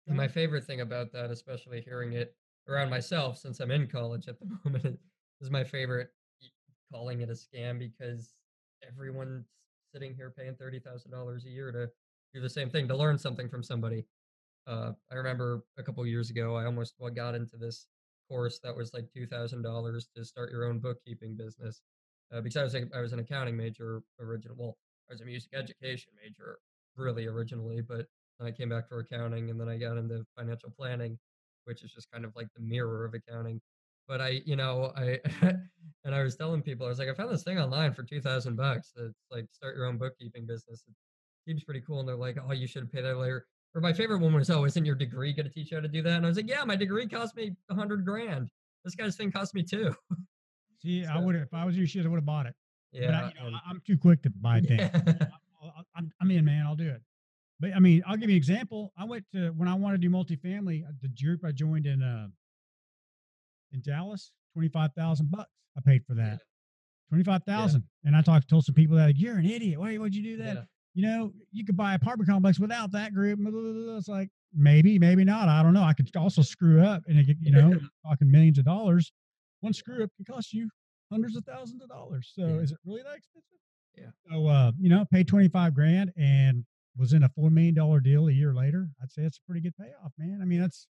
[0.07, 2.35] And my favorite thing about that, especially hearing it
[2.67, 4.99] around myself since I'm in college at the moment,
[5.41, 6.09] is my favorite
[6.91, 8.35] calling it a scam because
[8.87, 9.47] everyone's
[9.91, 11.89] sitting here paying thirty thousand dollars a year to
[12.35, 14.05] do the same thing to learn something from somebody.
[14.67, 17.87] Uh, I remember a couple years ago, I almost got into this
[18.29, 21.81] course that was like two thousand dollars to start your own bookkeeping business
[22.33, 24.55] uh, because I was a, I was an accounting major original.
[24.59, 24.77] Well,
[25.09, 26.57] I was a music education major
[26.97, 28.07] really originally, but
[28.41, 31.17] I came back for accounting, and then I got into financial planning,
[31.65, 33.61] which is just kind of like the mirror of accounting.
[34.07, 35.19] But I, you know, I
[36.03, 38.21] and I was telling people, I was like, I found this thing online for two
[38.21, 38.91] thousand bucks.
[38.95, 40.83] That's like start your own bookkeeping business.
[40.87, 40.93] It
[41.45, 43.45] seems pretty cool, and they're like, oh, you should pay that later.
[43.73, 45.87] Or my favorite one was, oh, isn't your degree going to teach you how to
[45.89, 46.13] do that?
[46.17, 48.49] And I was like, yeah, my degree cost me a hundred grand.
[48.85, 49.93] This guy's thing cost me two.
[50.81, 52.53] See, I would have, if I was you, shit, I would have bought it.
[52.93, 53.03] But I,
[53.35, 54.79] yeah, you know, I'm too quick to buy things.
[54.79, 55.27] yeah.
[55.95, 56.65] I'm, I'm in, man.
[56.65, 57.01] I'll do it.
[57.59, 58.93] But I mean, I'll give you an example.
[58.97, 60.85] I went to when I wanted to do multifamily.
[60.87, 62.27] uh, The group I joined in uh,
[63.71, 65.49] in Dallas, twenty five thousand bucks.
[65.77, 66.31] I paid for that.
[66.31, 66.37] Yeah.
[67.09, 67.83] Twenty five thousand.
[68.03, 69.79] And I talked told some people that like, you're an idiot.
[69.79, 70.55] Why would you do that?
[70.55, 70.61] Yeah.
[70.95, 73.37] You know, you could buy an apartment complex without that group.
[73.43, 75.49] It's like maybe, maybe not.
[75.49, 75.83] I don't know.
[75.83, 79.11] I could also screw up, and it, you know, talking millions of dollars.
[79.59, 80.69] One screw up can cost you
[81.11, 82.31] hundreds of thousands of dollars.
[82.33, 82.55] So Yeah.
[82.61, 83.59] is it really that expensive?
[83.95, 84.11] Yeah.
[84.31, 86.65] So uh, you know, twenty five grand and
[86.97, 88.87] was in a four million dollar deal a year later.
[89.03, 90.39] I'd say it's a pretty good payoff, man.
[90.41, 90.87] I mean, that's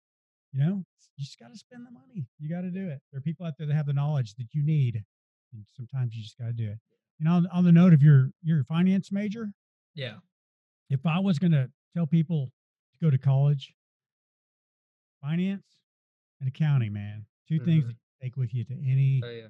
[0.54, 0.84] you know,
[1.18, 2.26] you just got to spend the money.
[2.40, 3.00] You got to do it.
[3.12, 5.04] There are people out there that have the knowledge that you need,
[5.54, 6.80] and sometimes you just got to do it.
[7.20, 9.50] And on on the note of your your finance major,
[10.00, 10.20] Yeah.
[10.90, 12.52] if I was going to tell people
[12.94, 13.74] to go to college,
[15.22, 15.66] finance
[16.40, 17.88] and accounting, man, 2 things Mhm.
[17.88, 19.50] that you take with you to any Oh yeah.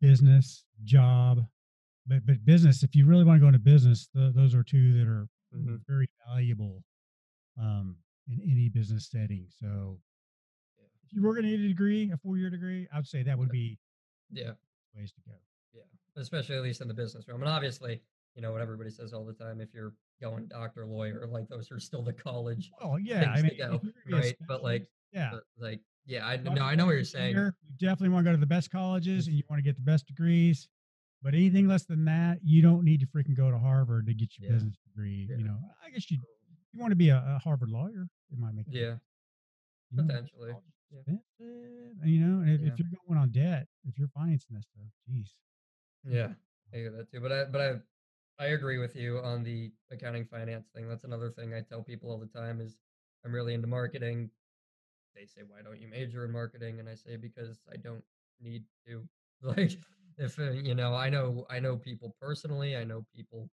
[0.00, 1.40] business job.
[2.06, 4.92] But but business, if you really want to go into business, th- those are two
[4.98, 5.84] that are Mhm.
[5.86, 6.84] very valuable
[7.56, 9.48] um, in any business setting.
[9.50, 10.00] So
[11.02, 13.22] if you were going to need a degree, a four year degree, I would say
[13.24, 13.78] that would be
[14.30, 14.54] Yeah.
[14.94, 15.42] ways to go.
[15.72, 15.82] Yeah.
[16.14, 17.42] Especially at least in the business realm.
[17.42, 18.02] And obviously,
[18.34, 19.60] you know what everybody says all the time.
[19.60, 23.52] If you're going doctor, lawyer, like those are still the college Well, yeah, I mean,
[23.58, 24.36] go, you're gonna be a right?
[24.46, 27.36] But like, yeah, but like, yeah, I no, I know what you're saying.
[27.36, 29.30] You definitely want to go to the best colleges mm-hmm.
[29.30, 30.68] and you want to get the best degrees.
[31.20, 34.38] But anything less than that, you don't need to freaking go to Harvard to get
[34.38, 34.54] your Yeah.
[34.54, 35.26] business degree.
[35.28, 35.38] Yeah.
[35.38, 36.18] You know, I guess you
[36.72, 38.06] you want to be a, a Harvard lawyer.
[38.30, 38.96] It might make Yeah,
[39.90, 40.52] you know, potentially.
[40.90, 41.16] Yeah.
[41.40, 44.86] and, you know, and if, if you're going on debt, if you're financing that stuff,
[45.06, 45.34] geez.
[46.04, 46.28] Yeah,
[46.72, 47.20] I hear that too.
[47.20, 47.74] But I, but I,
[48.38, 50.88] I agree with you on the accounting finance thing.
[50.88, 52.76] That's another thing I tell people all the time is
[53.24, 54.30] I'm really into marketing.
[55.16, 56.78] They say, why don't you major in marketing?
[56.78, 58.04] And I say because I don't
[58.40, 59.02] need to.
[59.40, 59.78] Like,
[60.16, 62.76] if uh, you know, I know, I know people personally.
[62.76, 63.48] I know people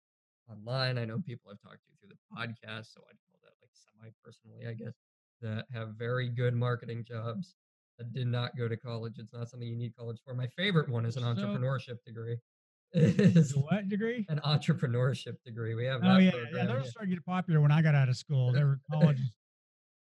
[0.50, 0.98] online.
[0.98, 2.92] I know people I've talked to through the podcast.
[2.92, 4.92] So I'd call that like semi-personally, I guess,
[5.40, 7.54] that have very good marketing jobs
[7.98, 9.14] that did not go to college.
[9.16, 10.34] It's not something you need college for.
[10.34, 12.36] My favorite one is an So- entrepreneurship degree.
[12.94, 14.26] Is what degree?
[14.28, 15.74] an entrepreneurship degree.
[15.74, 16.54] We have Oh that yeah, program.
[16.54, 16.66] yeah.
[16.66, 16.90] Those yeah.
[16.90, 18.52] started to get popular when I got out of school.
[18.52, 19.30] There were colleges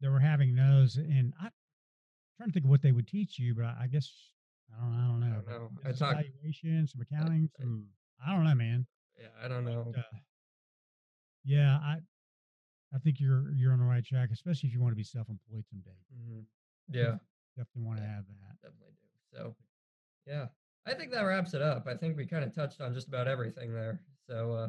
[0.02, 1.52] that were having those, and I, am
[2.38, 4.12] trying to think of what they would teach you, but I, I guess
[4.76, 4.94] I don't.
[4.96, 5.42] I don't know.
[5.46, 5.70] don't know.
[5.86, 7.86] I talk- evaluation, some accounting, some.
[8.26, 8.86] I don't know, man.
[9.20, 9.84] Yeah, I don't know.
[9.94, 10.20] But, uh,
[11.46, 11.98] yeah, I,
[12.94, 15.66] I think you're you're on the right track, especially if you want to be self-employed
[15.70, 15.96] someday.
[16.14, 16.44] Mhm.
[16.90, 17.16] Yeah,
[17.56, 18.62] Definitely want to have that.
[18.62, 19.38] definitely do.
[19.38, 19.56] So,
[20.28, 20.48] yeah,
[20.86, 21.88] I think that wraps it up.
[21.88, 24.02] I think we kind of touched on just about everything there.
[24.28, 24.68] So, uh,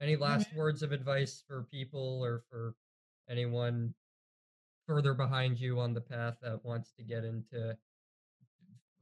[0.00, 0.58] any last man.
[0.58, 2.74] words of advice for people or for
[3.28, 3.94] anyone
[4.86, 7.76] further behind you on the path that wants to get into,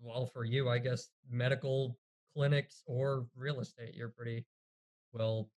[0.00, 1.98] well, for you, I guess, medical
[2.34, 3.94] clinics or real estate?
[3.94, 4.46] You're pretty
[5.12, 5.50] well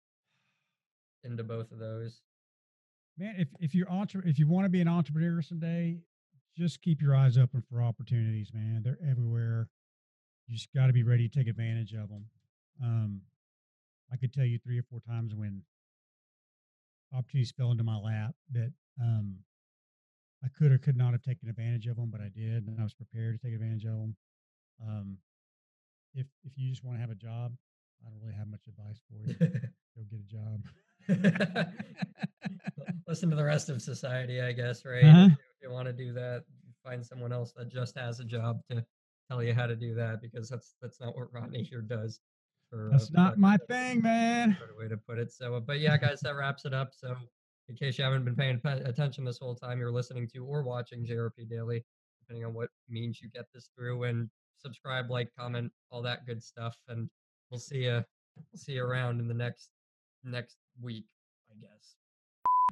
[1.24, 2.22] into both of those.
[3.18, 6.00] Man, if if you're entre- if you want to be an entrepreneur someday,
[6.56, 8.82] just keep your eyes open for opportunities, man.
[8.82, 9.68] They're everywhere.
[10.46, 12.26] You just got to be ready to take advantage of them.
[12.82, 13.20] Um,
[14.12, 15.62] I could tell you three or four times when
[17.12, 19.36] opportunities fell into my lap that um,
[20.44, 22.82] I could or could not have taken advantage of them, but I did, and I
[22.82, 24.16] was prepared to take advantage of them.
[24.82, 25.16] Um,
[26.14, 27.52] if if you just want to have a job,
[28.04, 29.34] I don't really have much advice for you.
[29.96, 31.68] Go get a job.
[33.08, 35.04] Listen to the rest of society, I guess, right?
[35.04, 35.24] Uh-huh.
[35.24, 36.44] If you, if you want to do that,
[36.84, 38.84] find someone else that just has a job to
[39.30, 42.20] tell you how to do that because that's that's not what Rodney here does.
[42.70, 44.56] For, uh, That's for not my that's thing, man.
[44.58, 45.32] better way to put it.
[45.32, 46.90] So, uh, but yeah, guys, that wraps it up.
[46.92, 47.14] So,
[47.68, 51.06] in case you haven't been paying attention this whole time, you're listening to or watching
[51.06, 51.84] JRP Daily,
[52.20, 54.04] depending on what means you get this through.
[54.04, 56.76] And subscribe, like, comment, all that good stuff.
[56.88, 57.08] And
[57.50, 58.02] we'll see you.
[58.36, 59.70] We'll see you around in the next
[60.24, 61.06] next week,
[61.50, 61.93] I guess.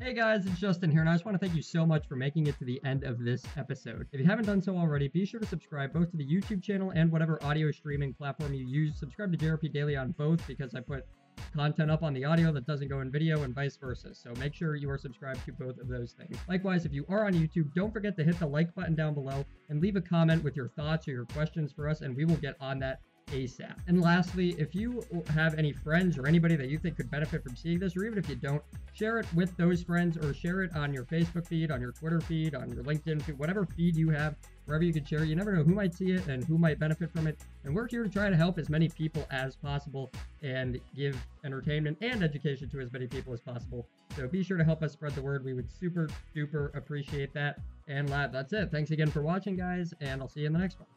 [0.03, 2.17] Hey guys, it's Justin here, and I just want to thank you so much for
[2.17, 4.09] making it to the end of this episode.
[4.11, 6.91] If you haven't done so already, be sure to subscribe both to the YouTube channel
[6.97, 8.99] and whatever audio streaming platform you use.
[8.99, 11.07] Subscribe to JRP Daily on both because I put
[11.55, 14.13] content up on the audio that doesn't go in video and vice versa.
[14.13, 16.37] So make sure you are subscribed to both of those things.
[16.49, 19.45] Likewise, if you are on YouTube, don't forget to hit the like button down below
[19.69, 22.35] and leave a comment with your thoughts or your questions for us, and we will
[22.37, 22.99] get on that
[23.33, 23.75] ASAP.
[23.89, 25.03] And lastly, if you
[25.35, 28.19] have any friends or anybody that you think could benefit from seeing this, or even
[28.19, 28.63] if you don't,
[28.93, 32.21] share it with those friends or share it on your Facebook feed, on your Twitter
[32.21, 35.25] feed, on your LinkedIn feed, whatever feed you have, wherever you can share.
[35.25, 37.41] You never know who might see it and who might benefit from it.
[37.65, 40.11] And we're here to try to help as many people as possible
[40.43, 43.87] and give entertainment and education to as many people as possible.
[44.17, 45.45] So be sure to help us spread the word.
[45.45, 47.59] We would super duper appreciate that.
[47.89, 48.71] And that's it.
[48.71, 50.89] Thanks again for watching, guys, and I'll see you in the next one.